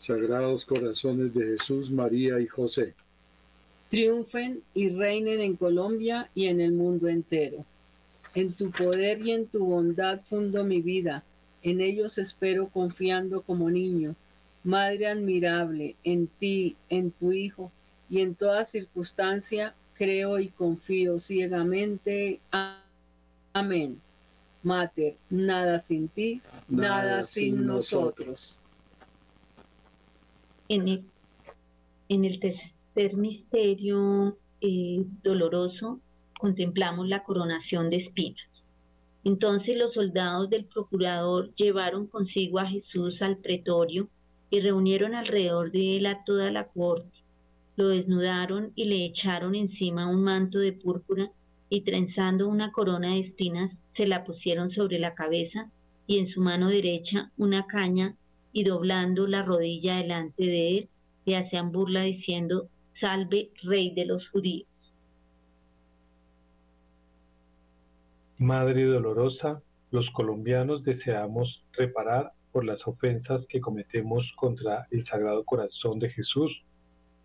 Sagrados 0.00 0.64
corazones 0.64 1.34
de 1.34 1.44
Jesús, 1.44 1.90
María 1.90 2.40
y 2.40 2.46
José. 2.46 2.94
Triunfen 3.90 4.62
y 4.74 4.90
reinen 4.90 5.40
en 5.40 5.56
Colombia 5.56 6.30
y 6.34 6.46
en 6.46 6.60
el 6.60 6.72
mundo 6.72 7.08
entero. 7.08 7.64
En 8.34 8.52
tu 8.52 8.70
poder 8.70 9.24
y 9.26 9.32
en 9.32 9.46
tu 9.46 9.64
bondad 9.64 10.20
fundo 10.28 10.62
mi 10.62 10.80
vida, 10.82 11.24
en 11.62 11.80
ellos 11.80 12.18
espero 12.18 12.68
confiando 12.68 13.42
como 13.42 13.70
niño. 13.70 14.14
Madre 14.62 15.06
admirable, 15.06 15.96
en 16.04 16.26
ti, 16.26 16.76
en 16.90 17.10
tu 17.10 17.32
Hijo, 17.32 17.72
y 18.10 18.20
en 18.20 18.34
toda 18.34 18.64
circunstancia 18.64 19.74
creo 19.98 20.38
y 20.38 20.48
confío 20.48 21.18
ciegamente. 21.18 22.40
Amén. 23.52 24.00
Mater, 24.62 25.16
nada 25.28 25.78
sin 25.78 26.08
ti, 26.08 26.40
nada, 26.68 27.24
sin, 27.24 27.66
nosotros. 27.66 28.60
En 30.68 30.88
el, 30.88 31.04
en 32.08 32.24
el 32.24 32.40
tercer 32.40 33.14
misterio 33.14 34.36
eh, 34.60 35.04
doloroso 35.22 36.00
contemplamos 36.38 37.08
la 37.08 37.22
coronación 37.24 37.90
de 37.90 37.96
espinas. 37.96 38.48
Entonces 39.24 39.76
los 39.76 39.94
soldados 39.94 40.50
del 40.50 40.64
procurador 40.64 41.54
llevaron 41.54 42.06
consigo 42.06 42.58
a 42.58 42.66
Jesús 42.66 43.22
al 43.22 43.36
pretorio 43.38 44.08
y 44.50 44.60
reunieron 44.60 45.14
alrededor 45.14 45.70
de 45.70 45.96
él 45.96 46.06
a 46.06 46.24
toda 46.24 46.50
la 46.50 46.66
corte 46.68 47.17
lo 47.78 47.90
desnudaron 47.90 48.72
y 48.74 48.86
le 48.86 49.04
echaron 49.04 49.54
encima 49.54 50.10
un 50.10 50.24
manto 50.24 50.58
de 50.58 50.72
púrpura 50.72 51.30
y 51.70 51.82
trenzando 51.82 52.48
una 52.48 52.72
corona 52.72 53.14
de 53.14 53.20
espinas 53.20 53.70
se 53.92 54.08
la 54.08 54.24
pusieron 54.24 54.70
sobre 54.70 54.98
la 54.98 55.14
cabeza 55.14 55.70
y 56.08 56.18
en 56.18 56.26
su 56.26 56.40
mano 56.40 56.70
derecha 56.70 57.30
una 57.36 57.68
caña 57.68 58.16
y 58.52 58.64
doblando 58.64 59.28
la 59.28 59.44
rodilla 59.44 59.98
delante 59.98 60.44
de 60.44 60.78
él 60.78 60.88
le 61.24 61.36
hacían 61.36 61.70
burla 61.70 62.02
diciendo, 62.02 62.68
salve 62.90 63.52
rey 63.62 63.94
de 63.94 64.06
los 64.06 64.28
judíos. 64.28 64.66
Madre 68.38 68.86
dolorosa, 68.86 69.62
los 69.92 70.10
colombianos 70.10 70.82
deseamos 70.82 71.62
reparar 71.74 72.32
por 72.50 72.64
las 72.64 72.84
ofensas 72.88 73.46
que 73.46 73.60
cometemos 73.60 74.32
contra 74.34 74.88
el 74.90 75.06
Sagrado 75.06 75.44
Corazón 75.44 76.00
de 76.00 76.10
Jesús 76.10 76.64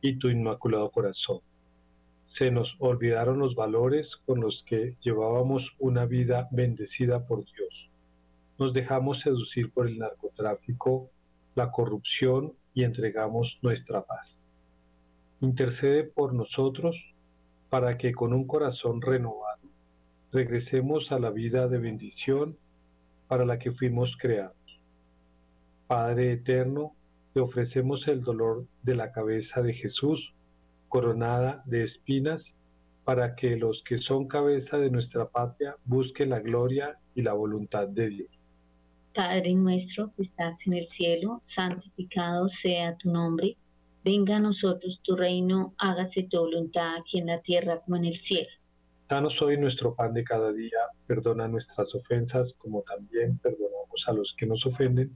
y 0.03 0.17
tu 0.17 0.29
inmaculado 0.29 0.91
corazón. 0.91 1.39
Se 2.25 2.51
nos 2.51 2.75
olvidaron 2.79 3.39
los 3.39 3.55
valores 3.55 4.07
con 4.25 4.41
los 4.41 4.63
que 4.67 4.95
llevábamos 5.01 5.63
una 5.79 6.05
vida 6.05 6.49
bendecida 6.51 7.25
por 7.25 7.39
Dios. 7.45 7.89
Nos 8.59 8.73
dejamos 8.73 9.21
seducir 9.21 9.71
por 9.71 9.87
el 9.87 9.97
narcotráfico, 9.97 11.09
la 11.55 11.71
corrupción 11.71 12.53
y 12.73 12.83
entregamos 12.83 13.57
nuestra 13.61 14.01
paz. 14.01 14.37
Intercede 15.41 16.03
por 16.03 16.33
nosotros 16.33 16.95
para 17.69 17.97
que 17.97 18.11
con 18.11 18.33
un 18.33 18.45
corazón 18.45 19.01
renovado 19.01 19.61
regresemos 20.33 21.11
a 21.11 21.19
la 21.19 21.29
vida 21.29 21.67
de 21.67 21.77
bendición 21.77 22.57
para 23.29 23.45
la 23.45 23.57
que 23.57 23.71
fuimos 23.71 24.11
creados. 24.19 24.57
Padre 25.87 26.33
eterno, 26.33 26.93
te 27.33 27.39
ofrecemos 27.39 28.07
el 28.07 28.21
dolor 28.21 28.65
de 28.83 28.95
la 28.95 29.11
cabeza 29.11 29.61
de 29.61 29.73
Jesús, 29.73 30.33
coronada 30.87 31.63
de 31.65 31.83
espinas, 31.83 32.43
para 33.03 33.35
que 33.35 33.57
los 33.57 33.83
que 33.83 33.97
son 33.97 34.27
cabeza 34.27 34.77
de 34.77 34.89
nuestra 34.89 35.27
patria 35.27 35.75
busquen 35.83 36.29
la 36.29 36.39
gloria 36.39 36.97
y 37.15 37.23
la 37.23 37.33
voluntad 37.33 37.87
de 37.87 38.09
Dios. 38.09 38.29
Padre 39.13 39.53
nuestro 39.53 40.11
que 40.15 40.23
estás 40.23 40.55
en 40.65 40.73
el 40.73 40.87
cielo, 40.89 41.41
santificado 41.47 42.49
sea 42.49 42.95
tu 42.97 43.11
nombre. 43.11 43.57
Venga 44.03 44.37
a 44.37 44.39
nosotros 44.39 44.99
tu 45.03 45.15
reino, 45.15 45.73
hágase 45.77 46.23
tu 46.23 46.37
voluntad 46.39 46.95
aquí 46.99 47.19
en 47.19 47.27
la 47.27 47.41
tierra 47.41 47.79
como 47.79 47.97
en 47.97 48.05
el 48.05 48.19
cielo. 48.21 48.49
Danos 49.09 49.39
hoy 49.41 49.57
nuestro 49.57 49.93
pan 49.95 50.13
de 50.13 50.23
cada 50.23 50.51
día, 50.51 50.79
perdona 51.07 51.47
nuestras 51.47 51.93
ofensas 51.93 52.53
como 52.57 52.81
también 52.83 53.37
perdonamos 53.39 54.03
a 54.07 54.13
los 54.13 54.33
que 54.37 54.45
nos 54.45 54.65
ofenden 54.65 55.15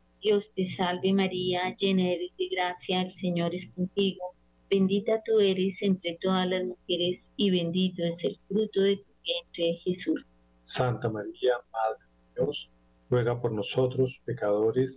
Dios 0.21 0.45
te 0.55 0.65
salve 0.75 1.13
María, 1.13 1.75
llena 1.77 2.11
eres 2.11 2.31
de 2.37 2.47
gracia, 2.49 3.01
el 3.01 3.15
Señor 3.15 3.55
es 3.55 3.67
contigo. 3.73 4.35
Bendita 4.69 5.21
tú 5.25 5.39
eres 5.39 5.75
entre 5.81 6.17
todas 6.21 6.47
las 6.47 6.63
mujeres 6.63 7.21
y 7.37 7.49
bendito 7.49 8.03
es 8.03 8.23
el 8.23 8.37
fruto 8.47 8.81
de 8.81 8.97
tu 8.97 9.11
vientre, 9.23 9.79
Jesús. 9.83 10.23
Santa 10.63 11.09
María, 11.09 11.53
Madre 11.73 12.05
de 12.05 12.43
Dios, 12.43 12.69
ruega 13.09 13.41
por 13.41 13.51
nosotros 13.51 14.15
pecadores, 14.23 14.91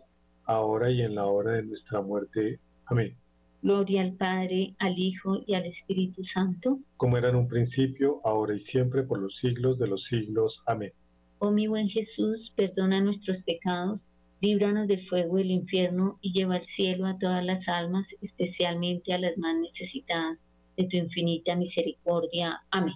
ahora 0.45 0.91
y 0.91 1.01
en 1.01 1.15
la 1.15 1.25
hora 1.27 1.53
de 1.53 1.63
nuestra 1.63 2.03
muerte. 2.03 2.61
Amén. 2.87 3.17
Gloria 3.63 4.03
al 4.03 4.13
Padre, 4.13 4.75
al 4.79 4.99
Hijo 4.99 5.41
y 5.47 5.55
al 5.55 5.65
Espíritu 5.65 6.23
Santo. 6.25 6.79
Como 6.99 7.17
era 7.17 7.31
en 7.31 7.37
un 7.37 7.49
principio, 7.49 8.21
ahora 8.23 8.55
y 8.55 8.61
siempre, 8.61 9.05
por 9.05 9.19
los 9.19 9.35
siglos 9.39 9.79
de 9.79 9.87
los 9.87 10.05
siglos. 10.05 10.63
Amén. 10.67 10.93
Oh 11.39 11.51
mi 11.51 11.67
buen 11.67 11.89
Jesús, 11.89 12.53
perdona 12.55 13.01
nuestros 13.01 13.43
pecados, 13.45 14.01
líbranos 14.45 14.87
del 14.87 15.07
fuego 15.09 15.39
del 15.39 15.51
infierno 15.51 16.19
y 16.21 16.33
lleva 16.33 16.57
al 16.57 16.67
cielo 16.77 17.07
a 17.07 17.19
todas 17.19 17.43
las 17.43 17.67
almas, 17.67 18.07
especialmente 18.21 19.15
a 19.15 19.19
las 19.19 19.39
más 19.39 19.57
necesitadas 19.57 20.39
de 20.77 20.85
tu 20.85 20.97
infinita 20.99 21.57
misericordia. 21.57 22.61
Amén. 22.71 22.95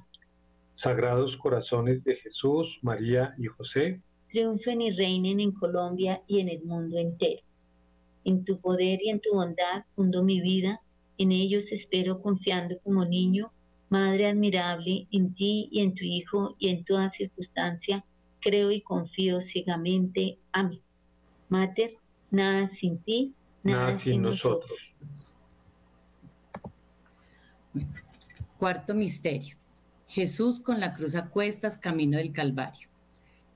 Sagrados 0.74 1.36
corazones 1.38 2.04
de 2.04 2.16
Jesús, 2.16 2.66
María 2.82 3.34
y 3.38 3.46
José, 3.46 4.00
triunfen 4.30 4.82
y 4.82 4.90
reinen 4.90 5.40
en 5.40 5.52
Colombia 5.52 6.20
y 6.26 6.40
en 6.40 6.50
el 6.50 6.62
mundo 6.64 6.98
entero. 6.98 7.40
En 8.24 8.44
tu 8.44 8.60
poder 8.60 9.00
y 9.02 9.08
en 9.08 9.20
tu 9.20 9.30
bondad 9.32 9.84
fundo 9.96 10.22
mi 10.22 10.40
vida, 10.42 10.80
en 11.16 11.32
ellos 11.32 11.64
espero 11.70 12.20
confiando 12.20 12.78
como 12.84 13.04
niño. 13.04 13.50
Madre 13.88 14.26
admirable, 14.26 15.06
en 15.10 15.34
ti 15.34 15.70
y 15.72 15.80
en 15.80 15.94
tu 15.94 16.04
Hijo 16.04 16.56
y 16.58 16.68
en 16.68 16.84
toda 16.84 17.10
circunstancia, 17.12 18.04
creo 18.40 18.70
y 18.70 18.82
confío 18.82 19.40
ciegamente. 19.40 20.36
Amén. 20.52 20.82
Mater, 21.48 21.94
nada 22.30 22.70
sin 22.78 22.98
ti, 22.98 23.32
nada, 23.62 24.02
sin, 24.02 24.22
nosotros. 24.22 24.78
Cuarto 28.58 28.94
misterio. 28.94 29.56
Jesús 30.08 30.60
con 30.60 30.80
la 30.80 30.94
cruz 30.94 31.14
a 31.14 31.26
cuestas 31.28 31.76
camino 31.76 32.18
del 32.18 32.32
Calvario. 32.32 32.88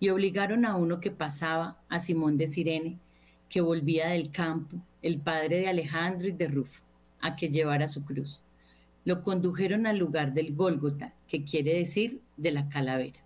Y 0.01 0.11
obligaron 0.11 0.65
a 0.65 0.77
uno 0.77 1.01
que 1.01 1.11
pasaba, 1.11 1.79
a 1.89 2.01
Simón 2.01 2.37
de 2.37 2.47
Sirene, 2.47 2.99
que 3.49 3.61
volvía 3.61 4.09
del 4.09 4.31
campo, 4.31 4.77
el 5.03 5.19
padre 5.19 5.61
de 5.61 5.69
Alejandro 5.69 6.29
y 6.29 6.33
de 6.33 6.49
Rufo, 6.49 6.83
a 7.21 7.37
que 7.37 7.51
llevara 7.51 7.89
su 7.89 8.05
cruz. 8.05 8.43
Lo 9.05 9.23
condujeron 9.23 9.87
al 9.87 9.99
lugar 9.99 10.33
del 10.33 10.55
Gólgota, 10.55 11.13
que 11.29 11.45
quiere 11.45 11.75
decir 11.75 12.21
de 12.37 12.53
la 12.53 12.69
calavera. 12.69 13.21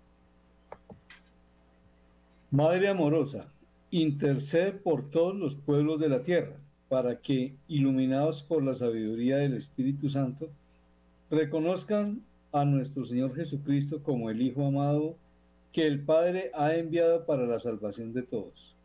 Madre 2.49 2.87
amorosa, 2.87 3.47
intercede 3.91 4.71
por 4.73 5.09
todos 5.09 5.35
los 5.35 5.55
pueblos 5.55 5.99
de 5.99 6.09
la 6.09 6.23
tierra, 6.23 6.57
para 6.89 7.19
que, 7.21 7.55
iluminados 7.67 8.41
por 8.41 8.63
la 8.63 8.73
sabiduría 8.73 9.37
del 9.37 9.53
Espíritu 9.53 10.09
Santo, 10.09 10.49
reconozcan 11.29 12.21
a 12.51 12.65
nuestro 12.65 13.05
Señor 13.05 13.35
Jesucristo 13.35 14.01
como 14.01 14.29
el 14.29 14.41
Hijo 14.41 14.65
amado 14.65 15.15
que 15.71 15.85
el 15.85 15.99
Padre 15.99 16.51
ha 16.53 16.75
enviado 16.75 17.25
para 17.25 17.45
la 17.45 17.59
salvación 17.59 18.13
de 18.13 18.23
todos. 18.23 18.75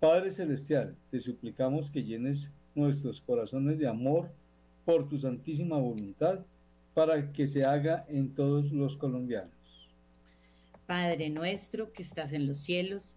Padre 0.00 0.30
Celestial, 0.30 0.96
te 1.10 1.20
suplicamos 1.20 1.90
que 1.90 2.04
llenes 2.04 2.52
nuestros 2.74 3.20
corazones 3.20 3.78
de 3.78 3.88
amor 3.88 4.30
por 4.84 5.08
tu 5.08 5.18
santísima 5.18 5.76
voluntad, 5.76 6.40
para 6.94 7.30
que 7.32 7.46
se 7.46 7.64
haga 7.64 8.04
en 8.08 8.34
todos 8.34 8.72
los 8.72 8.96
colombianos. 8.96 9.52
Padre 10.86 11.30
nuestro 11.30 11.92
que 11.92 12.02
estás 12.02 12.32
en 12.32 12.46
los 12.46 12.58
cielos, 12.58 13.16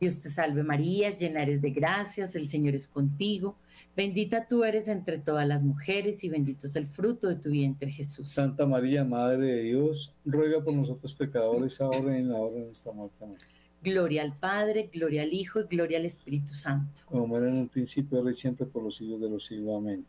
Dios 0.00 0.22
te 0.22 0.30
salve 0.30 0.62
María, 0.62 1.14
llena 1.14 1.42
eres 1.42 1.60
de 1.60 1.70
gracias, 1.70 2.34
el 2.34 2.48
Señor 2.48 2.74
es 2.74 2.88
contigo. 2.88 3.56
Bendita 3.94 4.46
tú 4.48 4.64
eres 4.64 4.88
entre 4.88 5.18
todas 5.18 5.46
las 5.46 5.62
mujeres 5.62 6.24
y 6.24 6.30
bendito 6.30 6.66
es 6.66 6.76
el 6.76 6.86
fruto 6.86 7.28
de 7.28 7.36
tu 7.36 7.50
vientre, 7.50 7.90
Jesús. 7.90 8.30
Santa 8.30 8.64
María, 8.64 9.04
Madre 9.04 9.46
de 9.46 9.62
Dios, 9.62 10.14
ruega 10.24 10.64
por 10.64 10.72
nosotros 10.72 11.14
pecadores 11.14 11.80
ahora 11.82 12.16
y 12.16 12.20
en 12.20 12.30
la 12.30 12.38
hora 12.38 12.56
de 12.56 12.64
nuestra 12.66 12.92
muerte. 12.92 13.16
Amén. 13.22 13.36
Gloria 13.82 14.22
al 14.22 14.34
Padre, 14.34 14.88
gloria 14.92 15.22
al 15.22 15.34
Hijo 15.34 15.60
y 15.60 15.64
gloria 15.64 15.98
al 15.98 16.06
Espíritu 16.06 16.54
Santo. 16.54 17.02
Como 17.06 17.36
era 17.36 17.48
en 17.48 17.56
un 17.56 17.68
principio, 17.68 18.18
ahora 18.18 18.30
y 18.30 18.34
siempre, 18.34 18.64
por 18.64 18.82
los 18.82 18.96
siglos 18.96 19.20
de 19.20 19.28
los 19.28 19.44
siglos. 19.44 19.76
Amén. 19.76 20.06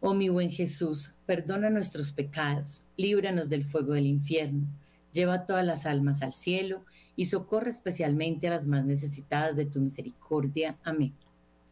Oh 0.00 0.14
mi 0.14 0.28
buen 0.28 0.50
Jesús, 0.50 1.12
perdona 1.26 1.70
nuestros 1.70 2.10
pecados, 2.10 2.82
líbranos 2.96 3.48
del 3.48 3.62
fuego 3.62 3.92
del 3.92 4.06
infierno, 4.06 4.66
lleva 5.12 5.44
todas 5.44 5.64
las 5.64 5.86
almas 5.86 6.22
al 6.22 6.32
cielo 6.32 6.82
y 7.16 7.26
socorre 7.26 7.70
especialmente 7.70 8.46
a 8.48 8.50
las 8.50 8.66
más 8.66 8.84
necesitadas 8.84 9.56
de 9.56 9.66
tu 9.66 9.80
misericordia. 9.80 10.78
Amén. 10.82 11.12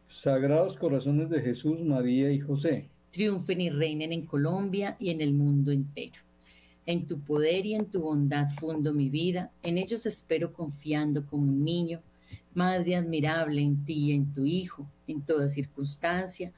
Sagrados 0.05 0.75
corazones 0.75 1.29
de 1.29 1.41
Jesús, 1.41 1.83
María 1.83 2.31
y 2.31 2.39
José, 2.39 2.89
Triunfen 3.11 3.59
y 3.61 3.69
reinen 3.69 4.11
en 4.11 4.25
Colombia 4.25 4.95
y 4.99 5.09
en 5.09 5.21
el 5.21 5.33
mundo 5.33 5.71
entero. 5.71 6.21
En 6.85 7.07
tu 7.07 7.19
poder 7.19 7.65
y 7.65 7.75
en 7.75 7.85
tu 7.85 8.01
bondad 8.01 8.47
fundo 8.47 8.93
mi 8.93 9.09
vida, 9.09 9.51
en 9.63 9.77
ellos 9.77 10.05
espero 10.05 10.53
confiando 10.53 11.25
como 11.25 11.43
un 11.43 11.63
niño. 11.63 12.01
Madre 12.53 12.95
admirable 12.95 13.61
en 13.61 13.83
ti 13.85 14.09
y 14.09 14.11
en 14.13 14.33
tu 14.33 14.45
Hijo, 14.45 14.87
en 15.07 15.21
toda 15.21 15.49
circunstancia, 15.49 16.51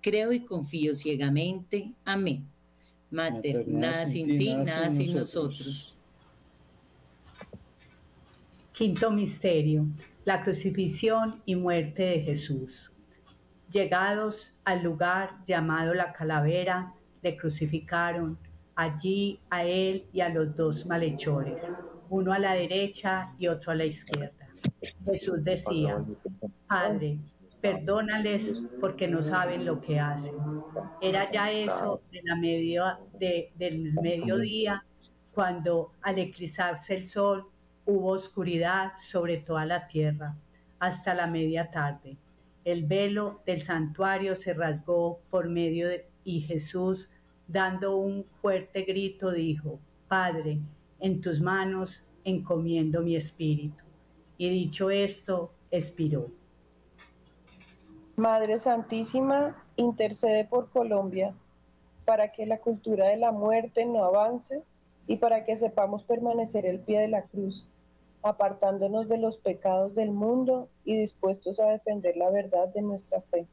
creo 0.00 0.32
y 0.32 0.40
confío 0.40 0.94
ciegamente. 0.94 1.92
Amén. 2.04 2.44
Mater, 3.10 3.66
nada 3.68 4.06
sin 4.06 4.26
ti, 4.38 4.54
nada 4.54 4.90
sin 4.90 5.14
nosotros. 5.14 5.98
Quinto 8.76 9.10
misterio, 9.10 9.86
la 10.26 10.42
crucifixión 10.42 11.40
y 11.46 11.56
muerte 11.56 12.02
de 12.02 12.20
Jesús. 12.20 12.92
Llegados 13.70 14.52
al 14.66 14.82
lugar 14.82 15.42
llamado 15.46 15.94
la 15.94 16.12
calavera, 16.12 16.92
le 17.22 17.38
crucificaron 17.38 18.38
allí 18.74 19.40
a 19.48 19.64
él 19.64 20.04
y 20.12 20.20
a 20.20 20.28
los 20.28 20.54
dos 20.54 20.84
malhechores, 20.84 21.72
uno 22.10 22.34
a 22.34 22.38
la 22.38 22.52
derecha 22.52 23.32
y 23.38 23.46
otro 23.48 23.72
a 23.72 23.76
la 23.76 23.86
izquierda. 23.86 24.46
Jesús 25.06 25.42
decía, 25.42 26.04
Padre, 26.68 27.18
perdónales 27.62 28.62
porque 28.78 29.08
no 29.08 29.22
saben 29.22 29.64
lo 29.64 29.80
que 29.80 29.98
hacen. 29.98 30.34
Era 31.00 31.30
ya 31.30 31.50
eso 31.50 32.02
de 32.12 32.20
la 32.22 32.36
media, 32.36 32.98
de, 33.18 33.52
del 33.54 33.94
mediodía, 34.02 34.84
cuando 35.32 35.92
al 36.02 36.18
eclipsarse 36.18 36.94
el 36.94 37.06
sol 37.06 37.46
hubo 37.86 38.10
oscuridad 38.10 38.92
sobre 39.00 39.38
toda 39.38 39.64
la 39.64 39.86
tierra, 39.86 40.36
hasta 40.78 41.14
la 41.14 41.26
media 41.26 41.70
tarde. 41.70 42.16
El 42.64 42.84
velo 42.84 43.40
del 43.46 43.62
santuario 43.62 44.36
se 44.36 44.52
rasgó 44.52 45.20
por 45.30 45.48
medio 45.48 45.88
de, 45.88 46.08
y 46.24 46.40
Jesús 46.40 47.08
dando 47.46 47.96
un 47.96 48.26
fuerte 48.42 48.82
grito, 48.82 49.30
dijo, 49.30 49.78
Padre, 50.08 50.58
en 51.00 51.20
tus 51.20 51.40
manos 51.40 52.04
encomiendo 52.24 53.02
mi 53.02 53.16
espíritu. 53.16 53.84
Y 54.36 54.50
dicho 54.50 54.90
esto, 54.90 55.52
expiró. 55.70 56.30
Madre 58.16 58.58
Santísima, 58.58 59.62
intercede 59.76 60.44
por 60.44 60.70
Colombia 60.70 61.34
para 62.04 62.32
que 62.32 62.46
la 62.46 62.58
cultura 62.58 63.08
de 63.08 63.16
la 63.16 63.32
muerte 63.32 63.84
no 63.84 64.04
avance 64.04 64.62
y 65.06 65.16
para 65.16 65.44
que 65.44 65.56
sepamos 65.56 66.02
permanecer 66.02 66.66
el 66.66 66.80
pie 66.80 67.00
de 67.00 67.08
la 67.08 67.22
cruz, 67.22 67.68
apartándonos 68.26 69.08
de 69.08 69.18
los 69.18 69.36
pecados 69.36 69.94
del 69.94 70.10
mundo 70.10 70.68
y 70.84 70.98
dispuestos 70.98 71.60
a 71.60 71.70
defender 71.70 72.16
la 72.16 72.28
verdad 72.30 72.68
de 72.74 72.82
nuestra 72.82 73.20
fe. 73.20 73.46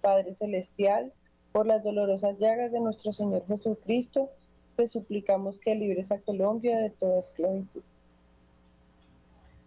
Padre 0.00 0.34
Celestial, 0.34 1.12
por 1.52 1.66
las 1.66 1.84
dolorosas 1.84 2.36
llagas 2.38 2.72
de 2.72 2.80
nuestro 2.80 3.12
Señor 3.12 3.46
Jesucristo, 3.46 4.30
te 4.76 4.88
suplicamos 4.88 5.60
que 5.60 5.76
libres 5.76 6.10
a 6.10 6.18
Colombia 6.18 6.78
de 6.78 6.90
toda 6.90 7.20
esclavitud. 7.20 7.82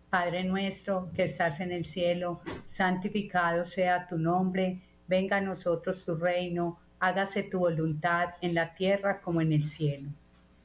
Padre 0.10 0.43
nuestro 0.43 1.10
que 1.15 1.24
estás 1.24 1.62
en 1.62 1.71
el 1.71 1.86
cielo, 1.86 2.41
santificado 2.69 3.65
sea 3.65 4.06
tu 4.08 4.17
nombre, 4.17 4.82
venga 5.08 5.38
a 5.38 5.41
nosotros 5.41 6.04
tu 6.04 6.15
reino, 6.15 6.78
hágase 7.00 7.43
tu 7.43 7.60
voluntad 7.60 8.32
en 8.41 8.54
la 8.54 8.76
tierra 8.76 9.21
como 9.21 9.39
en 9.39 9.54
el 9.54 9.63
cielo. 9.63 10.10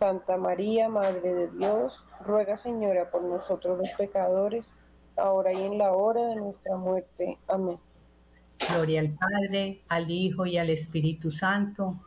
Santa 0.00 0.38
María, 0.38 0.88
Madre 0.88 1.34
de 1.34 1.48
Dios, 1.48 2.02
ruega 2.24 2.56
Señora 2.56 3.10
por 3.10 3.22
nosotros 3.22 3.76
los 3.76 3.90
pecadores, 3.98 4.66
ahora 5.14 5.52
y 5.52 5.62
en 5.62 5.76
la 5.76 5.92
hora 5.92 6.26
de 6.28 6.36
nuestra 6.36 6.74
muerte. 6.78 7.36
Amén. 7.46 7.78
Gloria 8.70 9.00
al 9.00 9.10
Padre, 9.10 9.82
al 9.88 10.10
Hijo 10.10 10.46
y 10.46 10.56
al 10.56 10.70
Espíritu 10.70 11.30
Santo. 11.30 12.00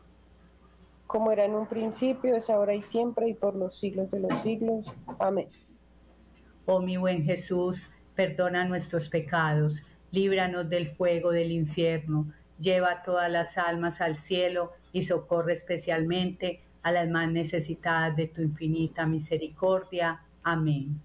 Como 1.06 1.30
era 1.30 1.44
en 1.44 1.54
un 1.54 1.68
principio, 1.68 2.34
es 2.34 2.50
ahora 2.50 2.74
y 2.74 2.82
siempre, 2.82 3.28
y 3.28 3.34
por 3.34 3.54
los 3.54 3.78
siglos 3.78 4.10
de 4.10 4.18
los 4.18 4.42
siglos. 4.42 4.92
Amén. 5.20 5.46
Oh 6.66 6.80
mi 6.80 6.96
buen 6.96 7.22
Jesús, 7.22 7.92
perdona 8.16 8.64
nuestros 8.64 9.08
pecados, 9.08 9.84
líbranos 10.10 10.68
del 10.68 10.88
fuego 10.88 11.30
del 11.30 11.52
infierno, 11.52 12.26
lleva 12.58 13.04
todas 13.04 13.30
las 13.30 13.56
almas 13.56 14.00
al 14.00 14.16
cielo 14.16 14.72
y 14.90 15.04
socorre 15.04 15.52
especialmente 15.52 16.64
a 16.84 16.92
las 16.92 17.08
más 17.08 17.32
necesitadas 17.32 18.14
de 18.14 18.28
tu 18.28 18.42
infinita 18.42 19.06
misericordia. 19.06 20.20
Amén. 20.42 21.00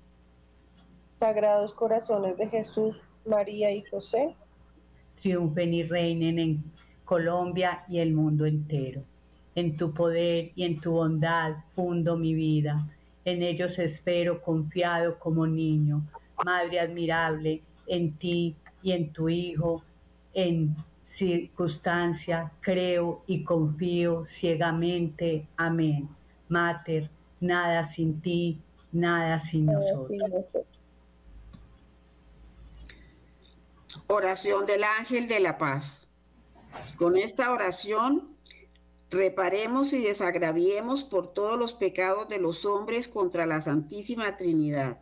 Sagrados 1.17 1.73
corazones 1.73 2.37
de 2.37 2.47
Jesús, 2.47 3.01
María 3.25 3.71
y 3.71 3.81
José, 3.81 4.35
triunfen 5.21 5.73
y 5.73 5.83
reinen 5.83 6.37
en 6.37 6.63
Colombia 7.05 7.85
y 7.87 7.99
el 7.99 8.13
mundo 8.13 8.45
entero. 8.45 9.03
En 9.55 9.77
tu 9.77 9.93
poder 9.93 10.51
y 10.53 10.65
en 10.65 10.79
tu 10.79 10.91
bondad 10.91 11.55
fundo 11.69 12.17
mi 12.17 12.33
vida. 12.33 12.85
En 13.23 13.41
ellos 13.41 13.79
espero 13.79 14.41
confiado 14.41 15.17
como 15.17 15.47
niño. 15.47 16.05
Madre 16.45 16.81
admirable, 16.81 17.61
en 17.87 18.13
ti 18.13 18.55
y 18.83 18.91
en 18.91 19.13
tu 19.13 19.29
Hijo, 19.29 19.83
en 20.33 20.75
circunstancia, 21.09 22.51
creo 22.61 23.23
y 23.25 23.43
confío 23.43 24.25
ciegamente. 24.25 25.47
Amén. 25.57 26.07
Mater, 26.47 27.09
nada 27.39 27.83
sin 27.83 28.21
ti, 28.21 28.61
nada 28.91 29.39
sin 29.39 29.65
nosotros. 29.65 30.19
Oración 34.05 34.67
del 34.67 34.83
ángel 34.83 35.27
de 35.27 35.39
la 35.39 35.57
paz. 35.57 36.07
Con 36.95 37.17
esta 37.17 37.51
oración 37.51 38.35
reparemos 39.09 39.93
y 39.93 40.03
desagraviemos 40.03 41.03
por 41.03 41.33
todos 41.33 41.57
los 41.57 41.73
pecados 41.73 42.29
de 42.29 42.37
los 42.37 42.65
hombres 42.65 43.07
contra 43.07 43.47
la 43.47 43.61
Santísima 43.61 44.37
Trinidad. 44.37 44.99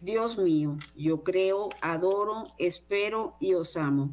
Dios 0.00 0.38
mío, 0.38 0.76
yo 0.96 1.24
creo, 1.24 1.68
adoro, 1.80 2.44
espero 2.58 3.36
y 3.40 3.54
os 3.54 3.76
amo. 3.76 4.12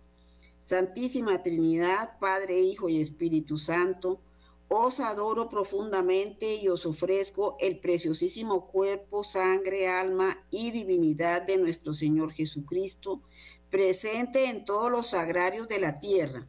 Santísima 0.61 1.41
Trinidad, 1.43 2.17
Padre, 2.19 2.59
Hijo 2.59 2.87
y 2.87 3.01
Espíritu 3.01 3.57
Santo, 3.57 4.21
os 4.69 5.01
adoro 5.01 5.49
profundamente 5.49 6.55
y 6.55 6.69
os 6.69 6.85
ofrezco 6.85 7.57
el 7.59 7.79
preciosísimo 7.79 8.67
cuerpo, 8.67 9.23
sangre, 9.23 9.89
alma 9.89 10.45
y 10.49 10.71
divinidad 10.71 11.41
de 11.41 11.57
nuestro 11.57 11.93
Señor 11.93 12.31
Jesucristo, 12.31 13.21
presente 13.69 14.45
en 14.45 14.63
todos 14.63 14.89
los 14.89 15.07
sagrarios 15.07 15.67
de 15.67 15.79
la 15.79 15.99
tierra, 15.99 16.47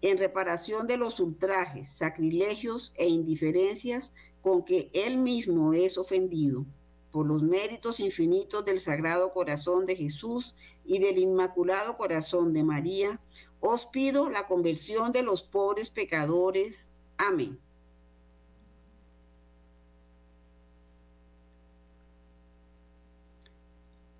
en 0.00 0.16
reparación 0.16 0.86
de 0.86 0.96
los 0.96 1.20
ultrajes, 1.20 1.92
sacrilegios 1.92 2.94
e 2.96 3.08
indiferencias 3.08 4.14
con 4.40 4.64
que 4.64 4.88
Él 4.94 5.18
mismo 5.18 5.74
es 5.74 5.98
ofendido, 5.98 6.64
por 7.10 7.26
los 7.26 7.42
méritos 7.42 8.00
infinitos 8.00 8.64
del 8.64 8.80
Sagrado 8.80 9.30
Corazón 9.32 9.86
de 9.86 9.96
Jesús 9.96 10.54
y 10.84 10.98
del 11.00 11.18
Inmaculado 11.18 11.96
Corazón 11.96 12.52
de 12.52 12.62
María, 12.62 13.20
os 13.60 13.86
pido 13.86 14.30
la 14.30 14.46
conversión 14.46 15.12
de 15.12 15.22
los 15.22 15.42
pobres 15.42 15.90
pecadores. 15.90 16.88
Amén. 17.16 17.58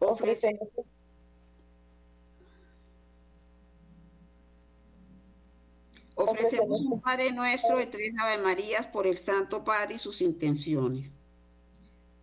Ofrecemos. 0.00 0.68
Ofrecemos 6.14 6.80
un 6.80 7.00
Padre 7.00 7.30
nuestro 7.30 7.78
de 7.78 7.86
tres 7.86 8.16
Ave 8.20 8.42
Marías 8.42 8.88
por 8.88 9.06
el 9.06 9.18
Santo 9.18 9.62
Padre 9.62 9.94
y 9.94 9.98
sus 9.98 10.20
intenciones. 10.20 11.12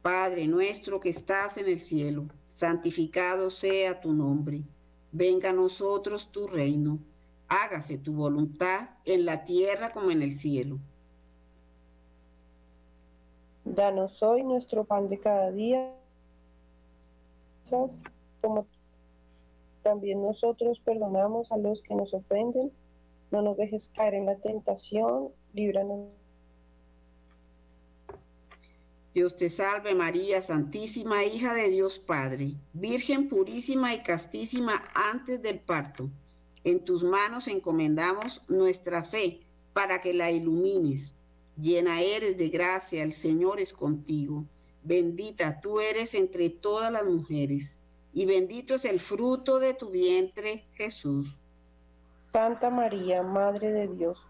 Padre 0.01 0.47
nuestro 0.47 0.99
que 0.99 1.09
estás 1.09 1.57
en 1.57 1.67
el 1.67 1.79
cielo, 1.79 2.27
santificado 2.53 3.49
sea 3.49 4.01
tu 4.01 4.13
nombre 4.13 4.63
venga 5.15 5.51
a 5.51 5.53
nosotros 5.53 6.29
tu 6.31 6.45
reino, 6.45 6.99
hágase 7.47 7.97
tu 7.97 8.13
voluntad 8.13 8.89
en 9.05 9.25
la 9.25 9.45
tierra 9.45 9.93
como 9.93 10.11
en 10.11 10.21
el 10.21 10.37
cielo. 10.37 10.77
Danos 13.63 14.21
hoy 14.21 14.43
nuestro 14.43 14.83
pan 14.83 15.07
de 15.07 15.19
cada 15.19 15.51
día, 15.51 15.95
como 18.41 18.67
también 19.83 20.21
nosotros 20.21 20.79
perdonamos 20.79 21.51
a 21.51 21.57
los 21.57 21.81
que 21.81 21.95
nos 21.95 22.13
ofenden. 22.13 22.71
No 23.31 23.41
nos 23.41 23.55
dejes 23.55 23.89
caer 23.95 24.15
en 24.15 24.25
la 24.25 24.35
tentación, 24.35 25.29
líbranos 25.53 26.13
Dios 29.15 29.37
te 29.37 29.49
salve 29.49 29.95
María, 29.95 30.41
Santísima, 30.41 31.23
hija 31.23 31.53
de 31.53 31.69
Dios 31.69 31.99
Padre, 31.99 32.55
Virgen 32.73 33.29
purísima 33.29 33.93
y 33.93 34.03
castísima 34.03 34.83
antes 34.93 35.41
del 35.41 35.61
parto. 35.61 36.09
En 36.65 36.83
tus 36.83 37.01
manos 37.01 37.47
encomendamos 37.47 38.41
nuestra 38.49 39.05
fe 39.05 39.39
para 39.71 40.01
que 40.01 40.13
la 40.13 40.31
ilumines. 40.31 41.15
Llena 41.55 42.01
eres 42.01 42.37
de 42.37 42.49
gracia, 42.49 43.03
el 43.03 43.13
Señor 43.13 43.61
es 43.61 43.71
contigo. 43.71 44.43
Bendita 44.83 45.61
tú 45.61 45.79
eres 45.79 46.13
entre 46.13 46.49
todas 46.49 46.91
las 46.91 47.05
mujeres, 47.05 47.77
y 48.13 48.25
bendito 48.25 48.75
es 48.75 48.83
el 48.83 48.99
fruto 48.99 49.59
de 49.59 49.75
tu 49.75 49.91
vientre, 49.91 50.65
Jesús. 50.73 51.33
Santa 52.33 52.69
María, 52.69 53.23
Madre 53.23 53.71
de 53.71 53.87
Dios, 53.87 54.27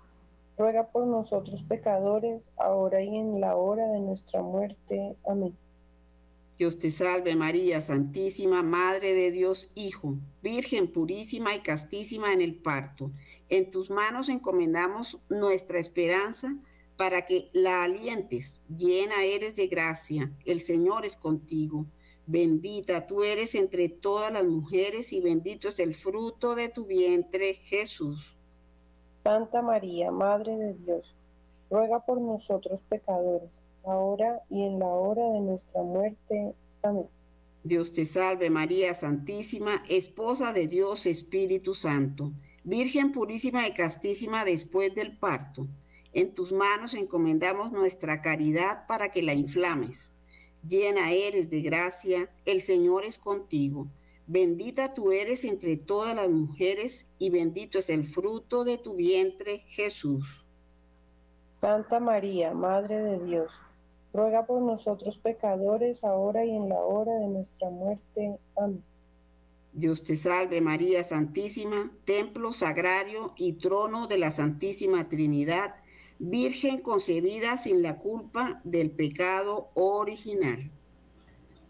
ruega 0.58 0.88
por 0.92 1.08
nosotros 1.08 1.64
pecadores, 1.64 2.50
ahora 2.58 3.02
y 3.04 3.16
en 3.16 3.42
la 3.42 3.56
hora 3.56 3.88
de 3.88 4.00
nuestra 4.00 4.42
muerte. 4.42 5.16
Amén. 5.26 5.56
Dios 6.58 6.80
te 6.80 6.90
salve 6.90 7.36
María, 7.36 7.82
Santísima, 7.82 8.64
Madre 8.64 9.14
de 9.14 9.30
Dios, 9.30 9.70
Hijo, 9.76 10.16
Virgen 10.42 10.90
purísima 10.90 11.54
y 11.54 11.60
castísima 11.60 12.32
en 12.32 12.42
el 12.42 12.56
parto. 12.56 13.12
En 13.50 13.72
tus 13.72 13.90
manos 13.90 14.30
encomendamos 14.30 15.20
nuestra 15.28 15.80
esperanza 15.80 16.56
para 16.96 17.26
que 17.26 17.50
la 17.52 17.84
alientes. 17.84 18.62
Llena 18.70 19.26
eres 19.26 19.56
de 19.56 19.68
gracia, 19.68 20.32
el 20.46 20.62
Señor 20.62 21.06
es 21.06 21.18
contigo. 21.18 21.88
Bendita 22.26 23.06
tú 23.06 23.24
eres 23.24 23.54
entre 23.54 23.90
todas 23.90 24.32
las 24.32 24.46
mujeres 24.46 25.12
y 25.12 25.20
bendito 25.20 25.68
es 25.68 25.80
el 25.80 25.94
fruto 25.94 26.56
de 26.56 26.70
tu 26.70 26.86
vientre, 26.86 27.54
Jesús. 27.54 28.35
Santa 29.26 29.64
María, 29.64 30.12
Madre 30.12 30.56
de 30.56 30.74
Dios, 30.76 31.16
ruega 31.72 32.06
por 32.06 32.22
nosotros 32.22 32.80
pecadores, 32.88 33.50
ahora 33.84 34.44
y 34.52 34.62
en 34.62 34.78
la 34.78 34.86
hora 34.86 35.28
de 35.32 35.40
nuestra 35.40 35.82
muerte. 35.82 36.54
Amén. 36.84 37.08
Dios 37.64 37.92
te 37.92 38.06
salve 38.06 38.52
María 38.52 38.94
Santísima, 38.94 39.82
Esposa 39.90 40.54
de 40.54 40.68
Dios 40.68 41.08
Espíritu 41.08 41.74
Santo, 41.74 42.34
Virgen 42.64 43.12
purísima 43.12 43.68
y 43.68 43.74
castísima 43.74 44.46
después 44.46 44.94
del 44.94 45.18
parto. 45.18 45.66
En 46.14 46.36
tus 46.36 46.52
manos 46.52 46.94
encomendamos 46.94 47.72
nuestra 47.72 48.22
caridad 48.22 48.86
para 48.86 49.12
que 49.12 49.24
la 49.24 49.34
inflames. 49.34 50.12
Llena 50.62 51.12
eres 51.14 51.50
de 51.50 51.62
gracia, 51.62 52.30
el 52.46 52.62
Señor 52.62 53.04
es 53.06 53.18
contigo. 53.18 53.88
Bendita 54.28 54.94
tú 54.94 55.12
eres 55.12 55.44
entre 55.44 55.78
todas 55.78 56.16
las 56.16 56.30
mujeres 56.30 57.06
y 57.20 57.30
bendito 57.30 57.80
es 57.80 57.90
el 57.90 58.06
fruto 58.06 58.64
de 58.64 58.78
tu 58.78 58.96
vientre, 58.96 59.60
Jesús. 59.60 60.46
Santa 61.62 62.00
María, 62.00 62.54
Madre 62.54 62.98
de 63.02 63.24
Dios, 63.24 63.52
ruega 64.14 64.46
por 64.46 64.62
nosotros 64.62 65.18
pecadores, 65.18 66.04
ahora 66.04 66.44
y 66.44 66.56
en 66.56 66.70
la 66.70 66.80
hora 66.80 67.14
de 67.14 67.28
nuestra 67.28 67.70
muerte. 67.70 68.38
Amén. 68.56 68.84
Dios 69.74 70.04
te 70.04 70.16
salve 70.16 70.62
María 70.62 71.04
Santísima, 71.04 71.92
templo 72.06 72.54
sagrario 72.54 73.34
y 73.36 73.54
trono 73.54 74.08
de 74.08 74.18
la 74.18 74.32
Santísima 74.32 75.10
Trinidad 75.10 75.76
Virgen 76.18 76.80
concebida 76.80 77.58
sin 77.58 77.82
la 77.82 77.98
culpa 77.98 78.62
del 78.64 78.90
pecado 78.90 79.70
original. 79.74 80.72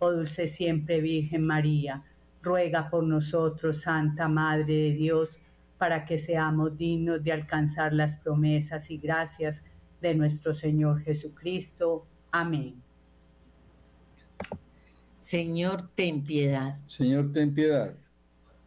oh 0.00 0.10
dulce 0.10 0.48
siempre 0.48 1.00
Virgen 1.00 1.46
María. 1.46 2.02
Ruega 2.42 2.90
por 2.90 3.04
nosotros, 3.04 3.82
Santa 3.82 4.26
Madre 4.26 4.74
de 4.74 4.92
Dios, 4.92 5.38
para 5.78 6.04
que 6.04 6.18
seamos 6.18 6.76
dignos 6.76 7.22
de 7.22 7.32
alcanzar 7.32 7.92
las 7.92 8.18
promesas 8.18 8.90
y 8.90 8.98
gracias 8.98 9.62
de 10.00 10.14
nuestro 10.14 10.52
Señor 10.54 11.02
Jesucristo. 11.02 12.06
Amén. 12.32 12.82
Señor, 15.18 15.90
ten 15.94 16.24
piedad. 16.24 16.80
Señor, 16.86 17.30
ten 17.30 17.54
piedad. 17.54 17.94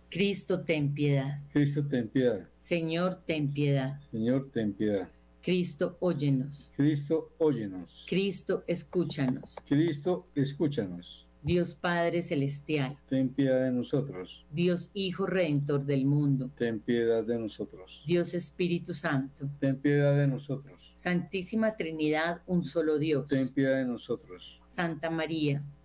Cristo, 0.09 0.63
ten 0.63 0.93
piedad. 0.93 1.39
Cristo, 1.51 1.85
ten 1.87 2.07
piedad. 2.07 2.47
Señor, 2.55 3.15
ten 3.25 3.51
piedad. 3.51 3.99
Señor, 4.11 4.51
ten 4.53 4.73
piedad. 4.73 5.09
Cristo, 5.43 5.97
óyenos. 5.99 6.71
Cristo, 6.73 7.33
óyenos. 7.37 8.05
Cristo, 8.07 8.63
escúchanos. 8.65 9.57
Cristo, 9.67 10.27
escúchanos. 10.33 11.27
Dios 11.41 11.75
Padre 11.75 12.21
Celestial. 12.21 12.97
Ten 13.09 13.27
piedad 13.27 13.61
de 13.61 13.71
nosotros. 13.71 14.45
Dios 14.49 14.89
Hijo 14.93 15.25
Redentor 15.25 15.85
del 15.85 16.05
mundo. 16.05 16.49
Ten 16.55 16.79
piedad 16.79 17.25
de 17.25 17.37
nosotros. 17.37 18.05
Dios 18.07 18.33
Espíritu 18.33 18.93
Santo. 18.93 19.49
Ten 19.59 19.81
piedad 19.81 20.15
de 20.15 20.27
nosotros. 20.27 20.93
Santísima 20.95 21.75
Trinidad, 21.75 22.41
un 22.47 22.63
solo 22.63 22.97
Dios. 22.97 23.27
Ten 23.27 23.49
piedad 23.49 23.75
de 23.79 23.85
nosotros. 23.85 24.61
Santa 24.63 25.09
María. 25.09 25.61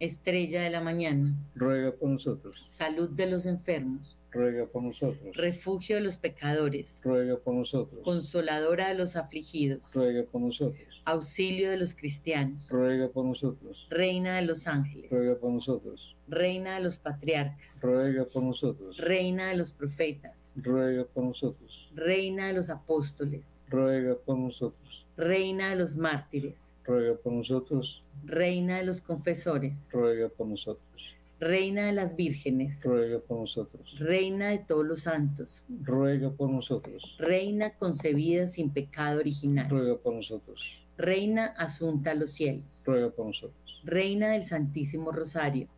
Estrella 0.00 0.62
de 0.62 0.70
la 0.70 0.80
mañana. 0.80 1.34
Ruega 1.54 1.92
por 1.92 2.08
nosotros. 2.10 2.64
Salud 2.68 3.10
de 3.10 3.26
los 3.26 3.46
enfermos. 3.46 4.20
Ruega 4.30 4.66
por 4.66 4.82
nosotros. 4.82 5.36
Refugio 5.36 5.96
de 5.96 6.02
los 6.02 6.18
pecadores. 6.18 7.00
Ruega 7.02 7.36
por 7.38 7.54
nosotros. 7.54 8.02
Consoladora 8.04 8.88
de 8.88 8.94
los 8.94 9.16
afligidos. 9.16 9.92
Ruega 9.94 10.22
por 10.24 10.40
nosotros. 10.40 11.02
Auxilio 11.04 11.70
de 11.70 11.78
los 11.78 11.94
cristianos. 11.94 12.68
Ruega 12.70 13.08
por 13.08 13.24
nosotros. 13.24 13.88
Reina 13.90 14.36
de 14.36 14.42
los 14.42 14.66
ángeles. 14.68 15.10
Ruega 15.10 15.38
por 15.38 15.50
nosotros. 15.50 16.16
Reina 16.28 16.76
de 16.76 16.82
los 16.82 16.98
patriarcas. 16.98 17.80
Ruega 17.82 18.26
por 18.26 18.42
nosotros. 18.42 18.98
Reina 18.98 19.48
de 19.48 19.56
los 19.56 19.72
profetas. 19.72 20.52
Ruega 20.56 21.04
por 21.06 21.24
nosotros. 21.24 21.90
Reina 21.94 22.48
de 22.48 22.52
los 22.52 22.70
apóstoles. 22.70 23.62
Ruega 23.68 24.14
por 24.16 24.38
nosotros. 24.38 25.06
Reina 25.16 25.70
de 25.70 25.76
los 25.76 25.96
mártires. 25.96 26.74
Ruega 26.84 27.16
por 27.16 27.32
nosotros. 27.32 28.04
Reina 28.24 28.78
de 28.78 28.84
los 28.84 29.02
confesores. 29.02 29.88
Ruega 29.92 30.28
por 30.28 30.46
nosotros. 30.46 31.16
Reina 31.40 31.86
de 31.86 31.92
las 31.92 32.16
vírgenes, 32.16 32.82
ruega 32.84 33.20
por 33.20 33.38
nosotros. 33.38 34.00
Reina 34.00 34.48
de 34.48 34.58
todos 34.58 34.84
los 34.84 35.02
santos, 35.02 35.64
Ruega 35.68 36.30
por 36.30 36.50
nosotros. 36.50 37.16
Reina 37.20 37.70
concebida 37.78 38.48
sin 38.48 38.70
pecado 38.70 39.20
original, 39.20 39.70
Ruega 39.70 39.96
por 39.96 40.14
nosotros. 40.14 40.84
Reina 40.96 41.46
asunta 41.56 42.10
a 42.10 42.14
los 42.14 42.32
cielos, 42.32 42.82
Ruega 42.84 43.10
por 43.10 43.26
nosotros. 43.26 43.82
Reina 43.84 44.30
del 44.32 44.42
Santísimo 44.42 45.12
Rosario, 45.12 45.68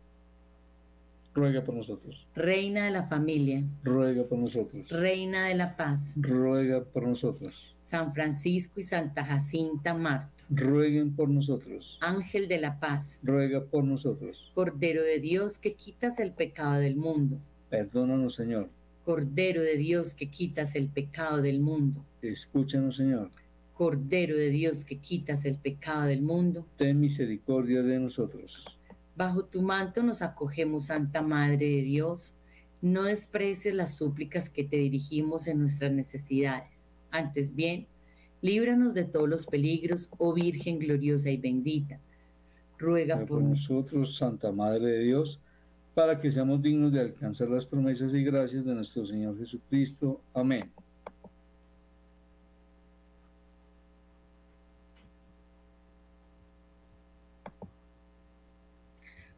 Ruega 1.33 1.63
por 1.63 1.75
nosotros. 1.75 2.27
Reina 2.35 2.85
de 2.85 2.91
la 2.91 3.03
familia, 3.03 3.63
Ruega 3.83 4.23
por 4.25 4.37
nosotros. 4.37 4.89
Reina 4.89 5.47
de 5.47 5.55
la 5.55 5.77
paz, 5.77 6.15
Ruega 6.17 6.83
por 6.83 7.07
nosotros. 7.07 7.73
San 7.79 8.13
Francisco 8.13 8.81
y 8.81 8.83
Santa 8.83 9.23
Jacinta 9.23 9.93
Marto, 9.93 10.43
Rueguen 10.49 11.15
por 11.15 11.29
nosotros. 11.29 11.97
Ángel 12.01 12.49
de 12.49 12.59
la 12.59 12.79
paz, 12.81 13.21
Ruega 13.23 13.63
por 13.63 13.85
nosotros. 13.85 14.51
Cordero 14.53 15.03
de 15.03 15.19
Dios 15.19 15.57
que 15.57 15.73
quitas 15.73 16.19
el 16.19 16.33
pecado 16.33 16.79
del 16.81 16.97
mundo, 16.97 17.39
Perdónanos, 17.69 18.35
Señor. 18.35 18.67
Cordero 19.05 19.61
de 19.61 19.77
Dios 19.77 20.13
que 20.13 20.29
quitas 20.29 20.75
el 20.75 20.89
pecado 20.89 21.41
del 21.41 21.61
mundo, 21.61 22.03
Escúchanos, 22.21 22.97
Señor. 22.97 23.29
Cordero 23.73 24.35
de 24.37 24.49
Dios 24.49 24.83
que 24.85 24.97
quitas 24.97 25.45
el 25.45 25.57
pecado 25.57 26.03
del 26.07 26.21
mundo, 26.21 26.67
Ten 26.75 26.99
misericordia 26.99 27.81
de 27.81 27.99
nosotros. 27.99 28.77
Bajo 29.15 29.45
tu 29.45 29.61
manto 29.61 30.03
nos 30.03 30.21
acogemos, 30.21 30.87
Santa 30.87 31.21
Madre 31.21 31.65
de 31.65 31.81
Dios. 31.81 32.35
No 32.81 33.03
desprecies 33.03 33.75
las 33.75 33.95
súplicas 33.95 34.49
que 34.49 34.63
te 34.63 34.77
dirigimos 34.77 35.47
en 35.47 35.59
nuestras 35.59 35.91
necesidades. 35.91 36.89
Antes 37.11 37.55
bien, 37.55 37.87
líbranos 38.41 38.93
de 38.93 39.05
todos 39.05 39.29
los 39.29 39.45
peligros, 39.45 40.09
oh 40.17 40.33
Virgen 40.33 40.79
gloriosa 40.79 41.29
y 41.29 41.37
bendita. 41.37 41.99
Ruega 42.77 43.17
por 43.19 43.27
por 43.27 43.43
nosotros, 43.43 44.17
Santa 44.17 44.51
Madre 44.51 44.87
de 44.87 45.03
Dios, 45.03 45.39
para 45.93 46.19
que 46.19 46.31
seamos 46.31 46.61
dignos 46.61 46.91
de 46.91 47.01
alcanzar 47.01 47.49
las 47.49 47.65
promesas 47.65 48.13
y 48.13 48.23
gracias 48.23 48.65
de 48.65 48.73
nuestro 48.73 49.05
Señor 49.05 49.37
Jesucristo. 49.37 50.21
Amén. 50.33 50.71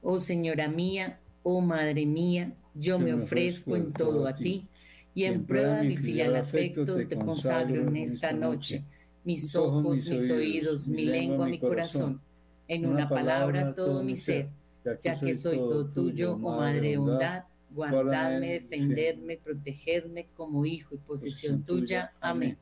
Oh 0.03 0.19
Señora 0.19 0.67
mía, 0.67 1.19
oh 1.43 1.61
Madre 1.61 2.05
mía, 2.05 2.53
yo 2.75 2.99
me 2.99 3.13
ofrezco 3.13 3.75
en 3.77 3.93
todo 3.93 4.27
a 4.27 4.33
ti 4.33 4.67
y 5.15 5.23
en 5.23 5.45
prueba 5.45 5.77
de 5.77 5.87
mi 5.87 5.97
filial 5.97 6.35
afecto 6.35 6.95
te 7.07 7.15
consagro 7.15 7.87
en 7.87 7.95
esta 7.95 8.33
noche. 8.33 8.83
mis 9.23 9.55
ojos, 9.55 10.09
mis 10.09 10.29
oídos, 10.29 10.87
mi 10.89 11.05
lengua, 11.05 11.47
mi 11.47 11.57
corazón, 11.57 12.19
en 12.67 12.85
una 12.85 13.07
palabra 13.07 13.73
todo 13.73 14.03
mi 14.03 14.17
ser, 14.17 14.49
ya 15.01 15.17
que 15.17 15.33
soy 15.33 15.57
todo 15.57 15.87
tuyo, 15.87 16.33
oh 16.33 16.57
Madre 16.57 16.89
de 16.89 16.97
bondad, 16.97 17.43
guardarme, 17.71 18.59
defenderme, 18.59 19.37
protegerme 19.37 20.27
como 20.35 20.65
hijo 20.65 20.95
y 20.95 20.97
posesión 20.97 21.63
tuya. 21.63 22.11
Amén. 22.19 22.57